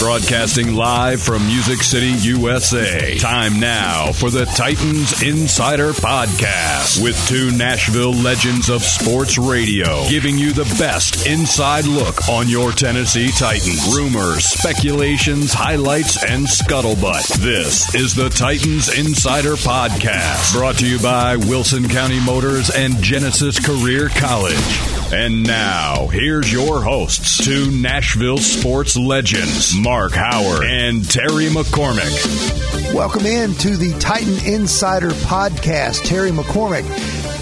Broadcasting 0.00 0.74
live 0.74 1.22
from 1.22 1.46
Music 1.46 1.78
City, 1.78 2.10
USA. 2.28 3.16
Time 3.16 3.58
now 3.58 4.12
for 4.12 4.28
the 4.28 4.44
Titans 4.44 5.22
Insider 5.22 5.92
Podcast 5.92 7.02
with 7.02 7.16
two 7.26 7.50
Nashville 7.56 8.12
legends 8.12 8.68
of 8.68 8.82
sports 8.82 9.38
radio, 9.38 10.06
giving 10.08 10.36
you 10.36 10.52
the 10.52 10.64
best 10.78 11.26
inside 11.26 11.86
look 11.86 12.28
on 12.28 12.48
your 12.48 12.72
Tennessee 12.72 13.30
Titans. 13.30 13.96
Rumors, 13.96 14.44
speculations, 14.44 15.54
highlights, 15.54 16.22
and 16.22 16.46
scuttlebutt. 16.46 17.26
This 17.38 17.94
is 17.94 18.14
the 18.14 18.28
Titans 18.28 18.92
Insider 18.98 19.54
Podcast, 19.54 20.52
brought 20.52 20.76
to 20.78 20.86
you 20.86 20.98
by 20.98 21.36
Wilson 21.36 21.88
County 21.88 22.20
Motors 22.20 22.68
and 22.68 23.00
Genesis 23.02 23.58
Career 23.64 24.08
College. 24.10 25.03
And 25.14 25.44
now, 25.44 26.08
here's 26.08 26.52
your 26.52 26.82
hosts, 26.82 27.44
two 27.44 27.70
Nashville 27.70 28.38
sports 28.38 28.96
legends, 28.96 29.72
Mark 29.78 30.10
Howard 30.10 30.64
and 30.66 31.08
Terry 31.08 31.46
McCormick. 31.46 32.92
Welcome 32.92 33.24
in 33.24 33.54
to 33.54 33.76
the 33.76 33.96
Titan 34.00 34.44
Insider 34.44 35.10
Podcast. 35.10 36.04
Terry 36.04 36.32
McCormick 36.32 36.84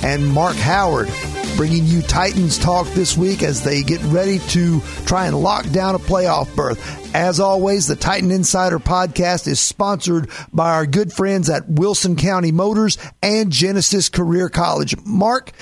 and 0.04 0.28
Mark 0.28 0.56
Howard 0.56 1.08
bringing 1.56 1.86
you 1.86 2.02
Titans 2.02 2.58
talk 2.58 2.86
this 2.88 3.16
week 3.16 3.42
as 3.42 3.62
they 3.64 3.82
get 3.82 4.02
ready 4.04 4.38
to 4.38 4.80
try 5.06 5.26
and 5.26 5.40
lock 5.40 5.68
down 5.70 5.94
a 5.94 5.98
playoff 5.98 6.54
berth. 6.54 7.14
As 7.14 7.40
always, 7.40 7.86
the 7.86 7.96
Titan 7.96 8.30
Insider 8.30 8.80
podcast 8.80 9.46
is 9.46 9.60
sponsored 9.60 10.28
by 10.52 10.72
our 10.72 10.86
good 10.86 11.12
friends 11.12 11.48
at 11.48 11.68
Wilson 11.68 12.16
County 12.16 12.52
Motors 12.52 12.98
and 13.22 13.50
Genesis 13.50 14.08
Career 14.08 14.48
College. 14.48 14.94
Mark, 15.04 15.52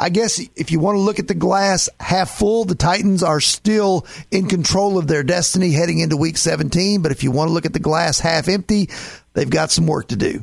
I 0.00 0.08
guess 0.08 0.40
if 0.56 0.72
you 0.72 0.80
want 0.80 0.96
to 0.96 1.00
look 1.00 1.18
at 1.18 1.28
the 1.28 1.34
glass 1.34 1.90
half 2.00 2.30
full, 2.30 2.64
the 2.64 2.74
Titans 2.74 3.22
are 3.22 3.38
still 3.38 4.06
in 4.30 4.46
control 4.46 4.96
of 4.96 5.06
their 5.06 5.22
destiny 5.22 5.72
heading 5.72 5.98
into 5.98 6.16
week 6.16 6.38
17. 6.38 7.02
But 7.02 7.12
if 7.12 7.22
you 7.22 7.30
want 7.30 7.48
to 7.48 7.52
look 7.52 7.66
at 7.66 7.74
the 7.74 7.80
glass 7.80 8.18
half 8.18 8.48
empty, 8.48 8.88
they've 9.34 9.50
got 9.50 9.70
some 9.70 9.86
work 9.86 10.08
to 10.08 10.16
do. 10.16 10.42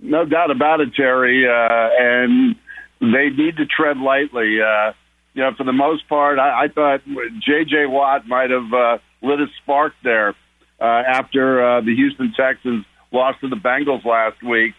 No 0.00 0.24
doubt 0.24 0.50
about 0.50 0.80
it, 0.80 0.94
Terry. 0.94 1.46
Uh, 1.46 1.90
and 2.00 2.56
they 3.02 3.28
need 3.28 3.58
to 3.58 3.66
tread 3.66 3.98
lightly. 3.98 4.62
Uh, 4.62 4.94
you 5.34 5.42
know, 5.42 5.52
for 5.54 5.64
the 5.64 5.74
most 5.74 6.08
part, 6.08 6.38
I, 6.38 6.64
I 6.64 6.68
thought 6.68 7.02
J.J. 7.06 7.84
Watt 7.84 8.26
might 8.26 8.48
have 8.48 8.72
uh, 8.72 8.98
lit 9.20 9.40
a 9.40 9.46
spark 9.62 9.92
there 10.02 10.30
uh, 10.80 10.84
after 10.84 11.62
uh, 11.62 11.80
the 11.82 11.94
Houston 11.94 12.32
Texans 12.34 12.86
lost 13.12 13.40
to 13.42 13.48
the 13.48 13.56
Bengals 13.56 14.06
last 14.06 14.42
week. 14.42 14.72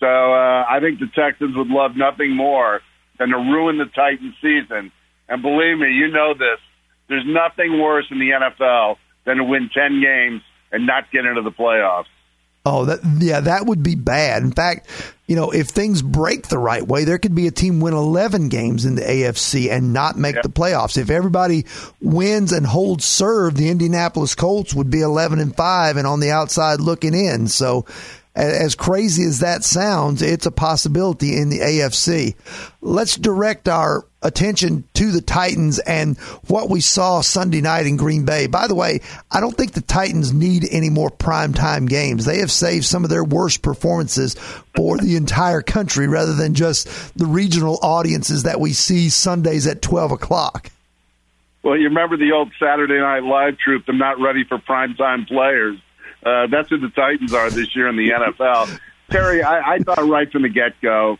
So 0.00 0.06
uh, 0.06 0.64
I 0.66 0.78
think 0.80 1.00
the 1.00 1.10
Texans 1.14 1.54
would 1.54 1.68
love 1.68 1.96
nothing 1.96 2.34
more 2.34 2.80
than 3.18 3.30
to 3.30 3.36
ruin 3.36 3.78
the 3.78 3.86
Titans 3.86 4.34
season. 4.40 4.92
And 5.28 5.42
believe 5.42 5.78
me, 5.78 5.92
you 5.92 6.08
know 6.08 6.34
this. 6.34 6.58
There's 7.08 7.26
nothing 7.26 7.80
worse 7.80 8.06
in 8.10 8.18
the 8.18 8.30
NFL 8.30 8.96
than 9.24 9.38
to 9.38 9.44
win 9.44 9.70
10 9.72 10.00
games 10.00 10.42
and 10.72 10.86
not 10.86 11.10
get 11.12 11.24
into 11.24 11.42
the 11.42 11.52
playoffs. 11.52 12.06
Oh, 12.66 12.86
that 12.86 13.00
yeah, 13.20 13.40
that 13.40 13.66
would 13.66 13.82
be 13.82 13.94
bad. 13.94 14.42
In 14.42 14.50
fact, 14.50 14.88
you 15.26 15.36
know, 15.36 15.50
if 15.50 15.68
things 15.68 16.00
break 16.00 16.48
the 16.48 16.58
right 16.58 16.82
way, 16.82 17.04
there 17.04 17.18
could 17.18 17.34
be 17.34 17.46
a 17.46 17.50
team 17.50 17.80
win 17.80 17.92
11 17.92 18.48
games 18.48 18.86
in 18.86 18.94
the 18.94 19.02
AFC 19.02 19.70
and 19.70 19.92
not 19.92 20.16
make 20.16 20.40
the 20.40 20.48
playoffs. 20.48 20.96
If 20.96 21.10
everybody 21.10 21.66
wins 22.00 22.52
and 22.52 22.66
holds 22.66 23.04
serve, 23.04 23.54
the 23.54 23.68
Indianapolis 23.68 24.34
Colts 24.34 24.72
would 24.72 24.88
be 24.88 25.02
11 25.02 25.40
and 25.40 25.54
5 25.54 25.98
and 25.98 26.06
on 26.06 26.20
the 26.20 26.30
outside 26.30 26.80
looking 26.80 27.12
in. 27.12 27.48
So 27.48 27.84
as 28.34 28.74
crazy 28.74 29.24
as 29.24 29.40
that 29.40 29.62
sounds, 29.62 30.20
it's 30.20 30.46
a 30.46 30.50
possibility 30.50 31.36
in 31.36 31.50
the 31.50 31.60
AFC. 31.60 32.34
Let's 32.80 33.16
direct 33.16 33.68
our 33.68 34.04
attention 34.22 34.84
to 34.94 35.12
the 35.12 35.20
Titans 35.20 35.78
and 35.78 36.18
what 36.48 36.68
we 36.68 36.80
saw 36.80 37.20
Sunday 37.20 37.60
night 37.60 37.86
in 37.86 37.96
Green 37.96 38.24
Bay. 38.24 38.46
By 38.46 38.66
the 38.66 38.74
way, 38.74 39.00
I 39.30 39.40
don't 39.40 39.56
think 39.56 39.72
the 39.72 39.82
Titans 39.82 40.32
need 40.32 40.66
any 40.70 40.90
more 40.90 41.10
primetime 41.10 41.88
games. 41.88 42.24
They 42.24 42.38
have 42.38 42.50
saved 42.50 42.86
some 42.86 43.04
of 43.04 43.10
their 43.10 43.22
worst 43.24 43.62
performances 43.62 44.34
for 44.74 44.98
the 44.98 45.16
entire 45.16 45.62
country 45.62 46.08
rather 46.08 46.34
than 46.34 46.54
just 46.54 46.88
the 47.16 47.26
regional 47.26 47.78
audiences 47.82 48.42
that 48.44 48.60
we 48.60 48.72
see 48.72 49.10
Sundays 49.10 49.66
at 49.66 49.82
12 49.82 50.12
o'clock. 50.12 50.70
Well, 51.62 51.78
you 51.78 51.88
remember 51.88 52.16
the 52.16 52.32
old 52.32 52.52
Saturday 52.58 52.98
Night 52.98 53.22
Live 53.22 53.58
troupe, 53.58 53.86
they're 53.86 53.94
not 53.94 54.20
ready 54.20 54.44
for 54.44 54.58
primetime 54.58 55.26
players. 55.26 55.78
Uh, 56.24 56.46
that's 56.46 56.70
who 56.70 56.78
the 56.78 56.88
Titans 56.88 57.34
are 57.34 57.50
this 57.50 57.74
year 57.76 57.88
in 57.88 57.96
the 57.96 58.10
NFL. 58.10 58.78
Terry, 59.10 59.42
I, 59.42 59.74
I 59.74 59.78
thought 59.78 60.08
right 60.08 60.30
from 60.30 60.42
the 60.42 60.48
get 60.48 60.80
go, 60.80 61.18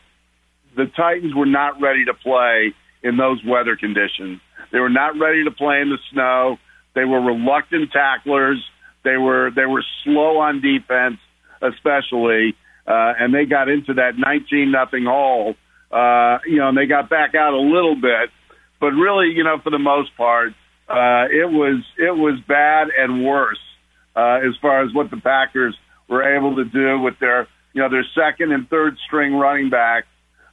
the 0.77 0.87
Titans 0.87 1.35
were 1.35 1.47
not 1.47 1.81
ready 1.81 2.07
to 2.07 2.15
play 2.15 2.75
in 3.03 3.17
those 3.17 3.45
weather 3.45 3.77
conditions. 3.77 4.41
They 4.73 4.81
were 4.81 4.91
not 4.91 5.19
ready 5.19 5.45
to 5.45 5.51
play 5.51 5.81
in 5.81 5.91
the 5.91 5.99
snow. 6.11 6.59
They 6.95 7.05
were 7.05 7.21
reluctant 7.21 7.93
tacklers. 7.93 8.65
They 9.05 9.19
were 9.19 9.51
they 9.55 9.67
were 9.67 9.85
slow 10.03 10.39
on 10.39 10.63
defense, 10.63 11.19
especially, 11.61 12.57
uh, 12.87 13.13
and 13.21 13.35
they 13.35 13.45
got 13.45 13.69
into 13.69 13.95
that 13.95 14.13
nineteen 14.17 14.71
nothing 14.71 15.05
hole. 15.05 15.55
Uh, 15.91 16.39
you 16.47 16.57
know, 16.57 16.71
and 16.71 16.79
they 16.79 16.87
got 16.87 17.11
back 17.11 17.35
out 17.35 17.53
a 17.53 17.61
little 17.61 17.95
bit, 17.95 18.31
but 18.81 18.93
really, 18.93 19.29
you 19.29 19.45
know, 19.45 19.59
for 19.63 19.71
the 19.71 19.79
most 19.79 20.17
part, 20.17 20.55
uh, 20.89 21.29
it 21.31 21.51
was 21.51 21.85
it 21.99 22.17
was 22.17 22.41
bad 22.49 22.89
and 22.97 23.25
worse 23.25 23.61
uh, 24.17 24.41
as 24.47 24.57
far 24.61 24.83
as 24.85 24.93
what 24.93 25.11
the 25.11 25.17
Packers 25.17 25.77
were 26.09 26.37
able 26.37 26.57
to 26.57 26.65
do 26.65 27.01
with 27.01 27.19
their, 27.19 27.49
you 27.73 27.83
know, 27.83 27.89
their 27.89 28.07
second 28.15 28.53
and 28.53 28.69
third 28.69 28.97
string 29.07 29.35
running 29.35 29.71
backs. 29.71 30.07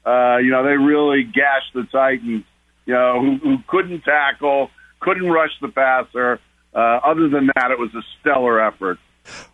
Uh, 0.06 0.38
you 0.38 0.50
know, 0.50 0.64
they 0.64 0.78
really 0.78 1.24
gashed 1.24 1.74
the 1.74 1.84
Titans, 1.92 2.44
you 2.86 2.94
know, 2.94 3.22
who, 3.22 3.38
who 3.38 3.58
couldn't 3.68 4.02
tackle, 4.02 4.70
couldn't 5.00 5.30
rush 5.30 5.52
the 5.62 5.68
passer. 5.68 6.40
Uh, 6.74 7.00
other 7.04 7.30
than 7.30 7.48
that, 7.56 7.72
it 7.72 7.78
was 7.78 7.94
a 7.94 8.02
stellar 8.20 8.60
effort. 8.60 8.98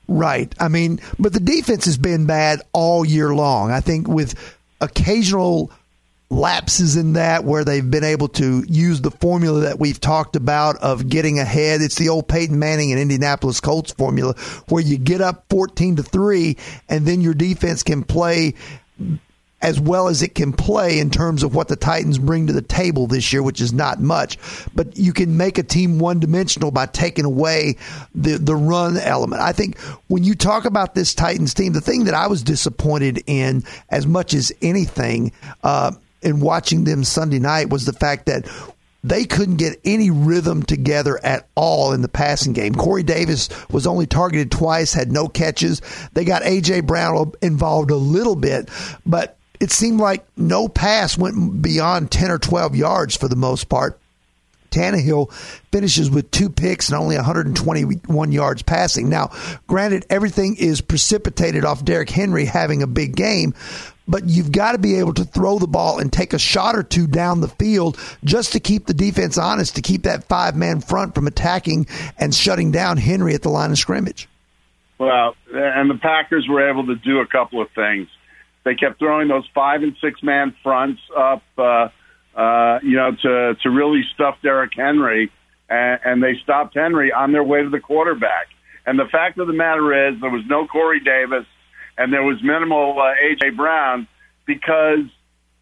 Right. 0.08 0.54
I 0.60 0.70
mean, 0.70 1.00
but 1.20 1.34
the 1.34 1.40
defense 1.40 1.86
has 1.86 1.98
been 1.98 2.26
bad 2.26 2.62
all 2.72 3.04
year 3.04 3.34
long. 3.34 3.72
I 3.72 3.82
think 3.82 4.08
with 4.08 4.36
occasional 4.80 5.72
lapses 6.30 6.98
in 6.98 7.14
that 7.14 7.46
where 7.46 7.64
they've 7.64 7.90
been 7.90 8.04
able 8.04 8.28
to 8.28 8.64
use 8.68 9.02
the 9.02 9.12
formula 9.12 9.62
that 9.62 9.80
we've 9.80 10.00
talked 10.00 10.36
about 10.36 10.76
of 10.78 11.08
getting 11.08 11.40
ahead. 11.40 11.82
It's 11.82 11.96
the 11.96 12.10
old 12.10 12.28
Peyton 12.28 12.60
Manning 12.60 12.92
and 12.92 13.00
Indianapolis 13.00 13.62
Colts 13.62 13.94
formula 13.94 14.34
where 14.68 14.84
you 14.84 14.98
get 14.98 15.22
up 15.22 15.46
14 15.50 15.98
to 15.98 16.04
3 16.04 16.58
and 16.90 17.06
then 17.06 17.22
your 17.22 17.34
defense 17.34 17.84
can 17.84 18.04
play 18.04 18.56
as 19.62 19.80
well 19.80 20.08
as 20.08 20.22
it 20.22 20.36
can 20.36 20.54
play 20.54 21.00
in 21.00 21.10
terms 21.10 21.42
of 21.42 21.56
what 21.56 21.68
the 21.68 21.76
Titans 21.76 22.20
bring 22.20 22.46
to 22.46 22.54
the 22.54 22.62
table 22.62 23.08
this 23.08 23.34
year, 23.34 23.42
which 23.42 23.60
is 23.60 23.74
not 23.74 24.00
much. 24.00 24.38
But 24.76 24.98
you 24.98 25.14
can 25.14 25.36
make 25.36 25.58
a 25.58 25.64
team 25.64 25.98
one 25.98 26.20
dimensional 26.20 26.70
by 26.70 26.86
taking 26.86 27.26
away 27.26 27.78
the, 28.14 28.38
the 28.38 28.56
run 28.56 28.98
element. 28.98 29.42
I 29.42 29.54
think 29.54 29.80
when 30.10 30.24
you 30.24 30.36
talk 30.36 30.66
about 30.66 30.94
this 30.94 31.16
Titans 31.16 31.56
team, 31.56 31.74
the 31.74 31.82
thing 31.82 32.04
that 32.04 32.14
I 32.14 32.28
was 32.28 32.44
disappointed 32.44 33.24
in 33.26 33.64
as 33.90 34.06
much 34.06 34.36
as 34.36 34.52
anything, 34.62 35.32
uh, 35.64 35.92
in 36.22 36.40
watching 36.40 36.84
them 36.84 37.04
Sunday 37.04 37.40
night 37.40 37.70
was 37.70 37.86
the 37.86 37.94
fact 37.94 38.26
that 38.26 38.48
they 39.04 39.26
couldn't 39.26 39.58
get 39.58 39.80
any 39.86 40.10
rhythm 40.10 40.64
together 40.64 41.20
at 41.24 41.48
all 41.56 41.94
in 41.94 42.02
the 42.02 42.10
passing 42.10 42.54
game. 42.54 42.76
Corey 42.76 43.04
Davis 43.04 43.50
was 43.70 43.88
only 43.88 44.06
targeted 44.06 44.52
twice, 44.52 44.94
had 44.94 45.12
no 45.12 45.28
catches. 45.28 45.82
They 46.14 46.26
got 46.26 46.44
A.J. 46.44 46.82
Brown 46.82 47.32
involved 47.42 47.92
a 47.92 47.96
little 47.96 48.36
bit, 48.36 48.70
but 49.06 49.38
it 49.60 49.72
seemed 49.72 50.00
like 50.00 50.26
no 50.36 50.68
pass 50.68 51.18
went 51.18 51.62
beyond 51.62 52.12
10 52.12 52.32
or 52.32 52.38
12 52.38 52.76
yards 52.76 53.16
for 53.16 53.28
the 53.28 53.36
most 53.36 53.70
part. 53.70 54.00
Tannehill 54.70 55.32
finishes 55.72 56.10
with 56.10 56.30
two 56.30 56.50
picks 56.50 56.90
and 56.90 56.98
only 56.98 57.16
121 57.16 58.32
yards 58.32 58.62
passing. 58.64 59.10
Now, 59.10 59.32
granted, 59.66 60.06
everything 60.10 60.56
is 60.58 60.82
precipitated 60.82 61.64
off 61.66 61.86
Derrick 61.86 62.10
Henry 62.10 62.46
having 62.46 62.84
a 62.84 62.88
big 62.88 63.16
game, 63.16 63.54
but 64.08 64.26
you've 64.26 64.52
got 64.52 64.72
to 64.72 64.78
be 64.78 65.00
able 65.00 65.14
to 65.14 65.24
throw 65.24 65.60
the 65.60 65.68
ball 65.68 66.00
and 66.00 66.12
take 66.12 66.34
a 66.34 66.40
shot 66.40 66.76
or 66.76 66.84
two 66.84 67.08
down 67.08 67.42
the 67.42 67.48
field 67.48 67.98
just 68.24 68.54
to 68.54 68.60
keep 68.60 68.86
the 68.86 68.94
defense 68.94 69.38
honest, 69.38 69.76
to 69.76 69.82
keep 69.82 70.04
that 70.04 70.24
five 70.26 70.56
man 70.56 70.82
front 70.82 71.14
from 71.14 71.28
attacking 71.28 71.88
and 72.18 72.34
shutting 72.34 72.72
down 72.72 72.98
Henry 72.98 73.34
at 73.34 73.42
the 73.42 73.50
line 73.50 73.72
of 73.72 73.78
scrimmage. 73.78 74.28
Well, 74.98 75.36
and 75.54 75.90
the 75.90 76.00
Packers 76.02 76.48
were 76.48 76.70
able 76.70 76.88
to 76.88 76.96
do 76.96 77.20
a 77.20 77.28
couple 77.28 77.62
of 77.62 77.70
things. 77.72 78.08
They 78.64 78.76
kept 78.76 79.00
throwing 79.00 79.28
those 79.28 79.48
five 79.54 79.84
and 79.84 79.96
six 80.02 80.24
man 80.24 80.56
fronts 80.64 81.02
up, 81.16 81.44
uh, 81.58 81.90
uh, 82.36 82.80
you 82.84 82.96
know, 82.96 83.12
to 83.22 83.56
to 83.62 83.70
really 83.70 84.02
stuff 84.14 84.38
Derrick 84.42 84.72
Henry, 84.76 85.32
and, 85.70 86.00
and 86.04 86.24
they 86.24 86.36
stopped 86.44 86.76
Henry 86.76 87.12
on 87.12 87.32
their 87.32 87.44
way 87.44 87.62
to 87.62 87.70
the 87.70 87.80
quarterback. 87.80 88.48
And 88.86 88.98
the 88.98 89.06
fact 89.06 89.38
of 89.38 89.48
the 89.48 89.54
matter 89.54 90.08
is, 90.10 90.20
there 90.20 90.30
was 90.30 90.44
no 90.48 90.66
Corey 90.66 91.00
Davis 91.00 91.46
and 91.98 92.14
there 92.14 92.24
was 92.24 92.38
minimal 92.44 92.96
uh, 93.00 93.14
AJ 93.24 93.56
Brown 93.56 94.08
because 94.46 95.06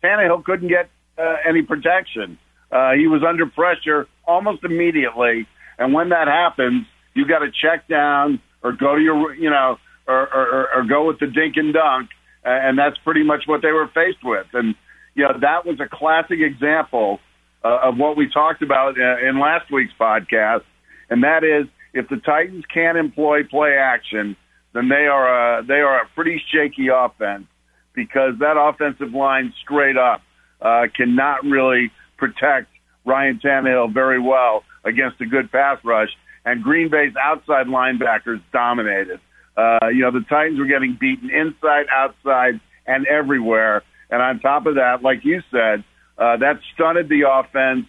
Tannehill 0.04 0.44
couldn't 0.44 0.68
get 0.68 0.90
uh, 1.18 1.36
any 1.48 1.62
protection. 1.62 2.38
Uh, 2.72 2.92
he 2.92 3.08
was 3.08 3.24
under 3.28 3.46
pressure 3.46 4.08
almost 4.28 4.64
immediately, 4.64 5.48
and 5.78 5.94
when 5.94 6.10
that 6.10 6.28
happens, 6.28 6.86
you 7.14 7.28
got 7.28 7.40
to 7.40 7.50
check 7.52 7.88
down 7.88 8.42
or 8.64 8.74
go 8.74 8.96
to 8.96 9.02
your, 9.02 9.34
you 9.36 9.50
know, 9.50 9.78
or, 10.08 10.34
or, 10.34 10.68
or 10.76 10.84
go 10.84 11.08
with 11.08 11.20
the 11.20 11.28
dink 11.28 11.56
and 11.58 11.74
dunk, 11.74 12.10
and 12.44 12.78
that's 12.78 12.98
pretty 13.04 13.24
much 13.24 13.44
what 13.46 13.62
they 13.62 13.72
were 13.72 13.88
faced 13.88 14.24
with. 14.24 14.48
And 14.54 14.76
you 15.16 15.24
know 15.24 15.40
that 15.42 15.66
was 15.66 15.80
a 15.80 15.88
classic 15.88 16.40
example 16.40 17.20
uh, 17.64 17.80
of 17.84 17.98
what 17.98 18.18
we 18.18 18.30
talked 18.30 18.62
about 18.62 19.00
uh, 19.00 19.28
in 19.28 19.40
last 19.40 19.72
week's 19.72 19.94
podcast, 20.00 20.64
and 21.10 21.24
that 21.24 21.44
is 21.44 21.68
if 21.94 22.10
the 22.10 22.18
Titans 22.18 22.66
can't 22.72 22.98
employ 22.98 23.44
play 23.44 23.78
action, 23.80 24.36
then 24.75 24.89
they 24.89 25.07
are 25.07 25.60
a, 25.60 25.63
they 25.63 25.80
are 25.80 26.01
a 26.01 26.07
pretty 26.13 26.42
shaky 26.51 26.89
offense 26.94 27.45
because 27.94 28.33
that 28.39 28.57
offensive 28.60 29.13
line 29.13 29.54
straight 29.63 29.95
up 29.95 30.22
uh, 30.62 30.88
cannot 30.94 31.45
really 31.45 31.92
protect 32.18 32.68
Ryan 33.06 33.39
Tannehill 33.44 33.94
very 33.94 34.19
well 34.19 34.63
against 34.83 35.22
a 35.22 35.25
good 35.25 35.50
pass 35.50 35.80
rush. 35.86 36.10
And 36.44 36.62
Green 36.62 36.89
Bay's 36.92 37.13
outside 37.16 37.68
linebackers 37.68 38.42
dominated. 38.51 39.22
Uh, 39.56 39.88
you 39.94 40.01
know, 40.01 40.12
the 40.12 40.25
Titans 40.30 40.60
were 40.60 40.66
getting 40.66 40.98
beaten 41.00 41.30
inside, 41.30 41.86
outside, 41.89 42.60
and 42.86 43.07
everywhere. 43.07 43.81
And 44.10 44.21
on 44.21 44.42
top 44.42 44.66
of 44.66 44.75
that, 44.75 45.01
like 45.01 45.24
you 45.24 45.42
said, 45.51 45.86
uh, 46.18 46.36
that 46.38 46.60
stunted 46.74 47.07
the 47.07 47.24
offense. 47.31 47.86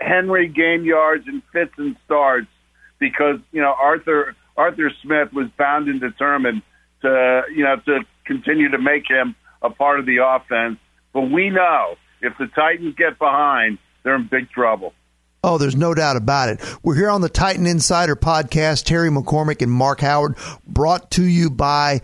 Henry 0.00 0.48
gained 0.48 0.86
yards 0.86 1.24
and 1.28 1.42
fits 1.52 1.72
and 1.76 1.96
starts 2.06 2.48
because 2.98 3.38
you 3.52 3.60
know 3.60 3.74
Arthur 3.78 4.34
Arthur 4.56 4.90
Smith 5.02 5.32
was 5.32 5.48
bound 5.58 5.88
and 5.88 6.00
determined 6.00 6.62
to 7.02 7.42
you 7.54 7.64
know 7.64 7.76
to 7.86 8.00
continue 8.24 8.70
to 8.70 8.78
make 8.78 9.04
him 9.08 9.34
a 9.62 9.70
part 9.70 10.00
of 10.00 10.06
the 10.06 10.18
offense. 10.24 10.78
But 11.12 11.30
we 11.30 11.50
know 11.50 11.96
if 12.20 12.36
the 12.38 12.46
Titans 12.46 12.94
get 12.96 13.18
behind, 13.18 13.78
they're 14.02 14.16
in 14.16 14.28
big 14.30 14.50
trouble. 14.50 14.94
Oh, 15.42 15.58
there's 15.58 15.76
no 15.76 15.92
doubt 15.92 16.16
about 16.16 16.48
it. 16.48 16.60
We're 16.82 16.94
here 16.94 17.10
on 17.10 17.20
the 17.20 17.28
Titan 17.28 17.66
Insider 17.66 18.16
podcast. 18.16 18.84
Terry 18.84 19.10
McCormick 19.10 19.60
and 19.60 19.70
Mark 19.70 20.00
Howard, 20.00 20.36
brought 20.66 21.10
to 21.12 21.22
you 21.22 21.50
by 21.50 22.00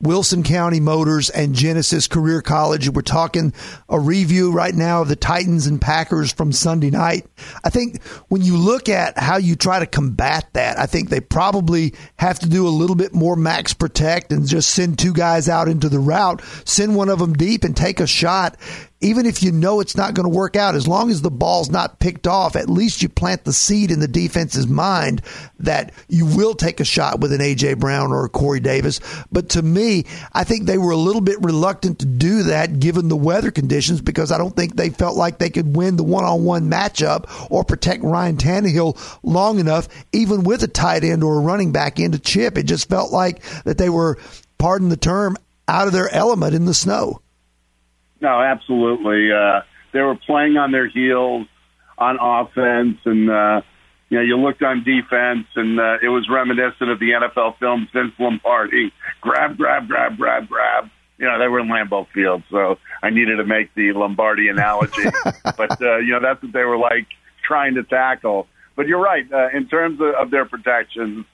Wilson 0.00 0.42
County 0.42 0.80
Motors 0.80 1.28
and 1.28 1.54
Genesis 1.54 2.06
Career 2.06 2.40
College. 2.40 2.88
We're 2.88 3.02
talking 3.02 3.52
a 3.88 4.00
review 4.00 4.50
right 4.50 4.74
now 4.74 5.02
of 5.02 5.08
the 5.08 5.16
Titans 5.16 5.66
and 5.66 5.80
Packers 5.80 6.32
from 6.32 6.52
Sunday 6.52 6.90
night. 6.90 7.26
I 7.62 7.70
think 7.70 8.02
when 8.28 8.40
you 8.42 8.56
look 8.56 8.88
at 8.88 9.18
how 9.18 9.36
you 9.36 9.56
try 9.56 9.78
to 9.78 9.86
combat 9.86 10.48
that, 10.54 10.78
I 10.78 10.86
think 10.86 11.10
they 11.10 11.20
probably 11.20 11.94
have 12.16 12.38
to 12.38 12.48
do 12.48 12.66
a 12.66 12.70
little 12.70 12.96
bit 12.96 13.12
more 13.12 13.36
max 13.36 13.74
protect 13.74 14.32
and 14.32 14.48
just 14.48 14.70
send 14.70 14.98
two 14.98 15.12
guys 15.12 15.48
out 15.48 15.68
into 15.68 15.90
the 15.90 15.98
route, 15.98 16.42
send 16.64 16.96
one 16.96 17.10
of 17.10 17.18
them 17.18 17.34
deep 17.34 17.64
and 17.64 17.76
take 17.76 18.00
a 18.00 18.06
shot 18.06 18.56
even 19.00 19.24
if 19.24 19.42
you 19.42 19.50
know 19.50 19.80
it's 19.80 19.96
not 19.96 20.12
going 20.14 20.30
to 20.30 20.36
work 20.36 20.56
out, 20.56 20.74
as 20.74 20.86
long 20.86 21.10
as 21.10 21.22
the 21.22 21.30
ball's 21.30 21.70
not 21.70 21.98
picked 22.00 22.26
off, 22.26 22.54
at 22.54 22.68
least 22.68 23.02
you 23.02 23.08
plant 23.08 23.44
the 23.44 23.52
seed 23.52 23.90
in 23.90 24.00
the 24.00 24.08
defense's 24.08 24.66
mind 24.66 25.22
that 25.58 25.92
you 26.08 26.26
will 26.26 26.54
take 26.54 26.80
a 26.80 26.84
shot 26.84 27.20
with 27.20 27.32
an 27.32 27.40
A.J. 27.40 27.74
Brown 27.74 28.12
or 28.12 28.26
a 28.26 28.28
Corey 28.28 28.60
Davis. 28.60 29.00
But 29.32 29.50
to 29.50 29.62
me, 29.62 30.04
I 30.32 30.44
think 30.44 30.66
they 30.66 30.76
were 30.76 30.90
a 30.90 30.96
little 30.96 31.22
bit 31.22 31.40
reluctant 31.40 32.00
to 32.00 32.06
do 32.06 32.42
that 32.44 32.78
given 32.78 33.08
the 33.08 33.16
weather 33.16 33.50
conditions 33.50 34.02
because 34.02 34.30
I 34.30 34.38
don't 34.38 34.54
think 34.54 34.76
they 34.76 34.90
felt 34.90 35.16
like 35.16 35.38
they 35.38 35.50
could 35.50 35.74
win 35.74 35.96
the 35.96 36.04
one 36.04 36.24
on 36.24 36.44
one 36.44 36.70
matchup 36.70 37.50
or 37.50 37.64
protect 37.64 38.02
Ryan 38.02 38.36
Tannehill 38.36 39.18
long 39.22 39.58
enough, 39.58 39.88
even 40.12 40.44
with 40.44 40.62
a 40.62 40.68
tight 40.68 41.04
end 41.04 41.24
or 41.24 41.38
a 41.38 41.42
running 41.42 41.72
back 41.72 41.98
into 41.98 42.18
chip. 42.18 42.58
It 42.58 42.64
just 42.64 42.88
felt 42.90 43.12
like 43.12 43.42
that 43.64 43.78
they 43.78 43.88
were, 43.88 44.18
pardon 44.58 44.90
the 44.90 44.96
term, 44.98 45.38
out 45.66 45.86
of 45.86 45.94
their 45.94 46.12
element 46.12 46.54
in 46.54 46.66
the 46.66 46.74
snow. 46.74 47.22
No, 48.20 48.40
absolutely. 48.40 49.32
Uh, 49.32 49.62
they 49.92 50.00
were 50.00 50.16
playing 50.16 50.56
on 50.56 50.72
their 50.72 50.88
heels 50.88 51.46
on 51.98 52.18
offense, 52.20 52.98
and 53.04 53.30
uh, 53.30 53.62
you 54.08 54.18
know, 54.18 54.24
you 54.24 54.36
looked 54.36 54.62
on 54.62 54.84
defense, 54.84 55.46
and 55.54 55.78
uh, 55.78 55.98
it 56.02 56.08
was 56.08 56.28
reminiscent 56.30 56.90
of 56.90 56.98
the 56.98 57.10
NFL 57.10 57.58
film 57.58 57.88
Vince 57.92 58.12
Lombardi: 58.18 58.92
grab, 59.20 59.56
grab, 59.56 59.88
grab, 59.88 60.16
grab, 60.16 60.48
grab. 60.48 60.90
You 61.18 61.26
know, 61.26 61.38
they 61.38 61.48
were 61.48 61.60
in 61.60 61.68
Lambeau 61.68 62.06
Field, 62.14 62.42
so 62.50 62.78
I 63.02 63.10
needed 63.10 63.36
to 63.36 63.44
make 63.44 63.74
the 63.74 63.92
Lombardi 63.92 64.48
analogy. 64.48 65.04
but 65.56 65.80
uh, 65.82 65.98
you 65.98 66.12
know, 66.12 66.20
that's 66.20 66.42
what 66.42 66.52
they 66.52 66.64
were 66.64 66.78
like 66.78 67.06
trying 67.46 67.74
to 67.74 67.82
tackle. 67.82 68.46
But 68.74 68.86
you're 68.86 69.02
right. 69.02 69.30
Uh, 69.30 69.48
in 69.54 69.68
terms 69.68 70.00
of, 70.00 70.14
of 70.14 70.30
their 70.30 70.46
protections, 70.46 71.26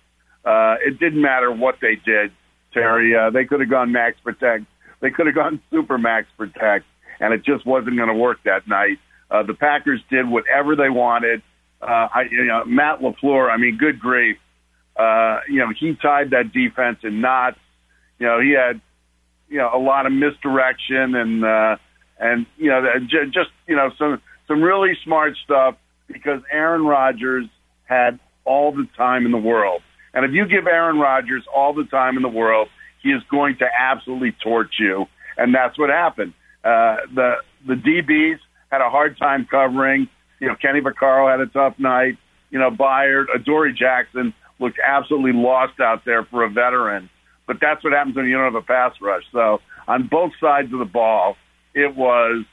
uh, 0.44 0.76
it 0.84 0.98
didn't 0.98 1.22
matter 1.22 1.52
what 1.52 1.76
they 1.80 1.96
did, 1.96 2.32
Terry. 2.72 3.14
Uh, 3.16 3.30
they 3.30 3.44
could 3.44 3.60
have 3.60 3.70
gone 3.70 3.92
max 3.92 4.18
protect 4.22 4.64
they 5.00 5.10
could 5.10 5.26
have 5.26 5.34
gone 5.34 5.60
super 5.70 5.98
max 5.98 6.28
protect, 6.36 6.84
and 7.20 7.32
it 7.32 7.44
just 7.44 7.66
wasn't 7.66 7.96
going 7.96 8.08
to 8.08 8.14
work 8.14 8.38
that 8.44 8.66
night. 8.66 8.98
Uh, 9.30 9.42
the 9.42 9.54
Packers 9.54 10.00
did 10.10 10.28
whatever 10.28 10.76
they 10.76 10.88
wanted. 10.88 11.42
Uh, 11.82 12.08
I, 12.14 12.22
you 12.30 12.44
know, 12.44 12.64
Matt 12.64 13.00
LaFleur. 13.00 13.50
I 13.50 13.56
mean, 13.56 13.76
good 13.76 13.98
grief. 13.98 14.38
Uh, 14.96 15.40
you 15.48 15.58
know, 15.58 15.68
he 15.78 15.94
tied 16.00 16.30
that 16.30 16.52
defense 16.52 16.98
in 17.02 17.20
knots. 17.20 17.58
You 18.18 18.26
know, 18.26 18.40
he 18.40 18.52
had, 18.52 18.80
you 19.48 19.58
know, 19.58 19.70
a 19.74 19.78
lot 19.78 20.06
of 20.06 20.12
misdirection 20.12 21.14
and 21.14 21.44
uh, 21.44 21.76
and 22.18 22.46
you 22.56 22.70
know, 22.70 22.82
just 23.08 23.50
you 23.66 23.76
know, 23.76 23.90
some 23.98 24.22
some 24.48 24.62
really 24.62 24.92
smart 25.04 25.34
stuff 25.44 25.76
because 26.06 26.40
Aaron 26.50 26.84
Rodgers 26.84 27.46
had 27.84 28.18
all 28.44 28.72
the 28.72 28.86
time 28.96 29.26
in 29.26 29.32
the 29.32 29.38
world. 29.38 29.82
And 30.14 30.24
if 30.24 30.32
you 30.32 30.46
give 30.46 30.66
Aaron 30.66 30.98
Rodgers 30.98 31.44
all 31.54 31.74
the 31.74 31.84
time 31.84 32.16
in 32.16 32.22
the 32.22 32.28
world, 32.28 32.68
he 33.06 33.12
is 33.12 33.22
going 33.30 33.56
to 33.58 33.66
absolutely 33.78 34.34
torch 34.42 34.74
you. 34.78 35.06
And 35.36 35.54
that's 35.54 35.78
what 35.78 35.90
happened. 35.90 36.34
Uh, 36.64 36.96
the 37.14 37.34
the 37.66 37.74
DBs 37.74 38.38
had 38.70 38.80
a 38.80 38.90
hard 38.90 39.16
time 39.18 39.46
covering. 39.48 40.08
You 40.40 40.48
know, 40.48 40.56
Kenny 40.60 40.80
Vaccaro 40.80 41.30
had 41.30 41.40
a 41.40 41.46
tough 41.46 41.78
night. 41.78 42.18
You 42.50 42.58
know, 42.58 42.70
Byard, 42.70 43.26
Adoree 43.34 43.72
Jackson 43.72 44.34
looked 44.58 44.78
absolutely 44.84 45.32
lost 45.32 45.78
out 45.80 46.04
there 46.04 46.24
for 46.24 46.44
a 46.44 46.50
veteran. 46.50 47.08
But 47.46 47.58
that's 47.60 47.84
what 47.84 47.92
happens 47.92 48.16
when 48.16 48.26
you 48.26 48.34
don't 48.34 48.52
have 48.52 48.60
a 48.60 48.66
pass 48.66 48.92
rush. 49.00 49.22
So 49.32 49.60
on 49.86 50.08
both 50.08 50.32
sides 50.40 50.72
of 50.72 50.80
the 50.80 50.84
ball, 50.84 51.36
it 51.74 51.94
was 51.94 52.44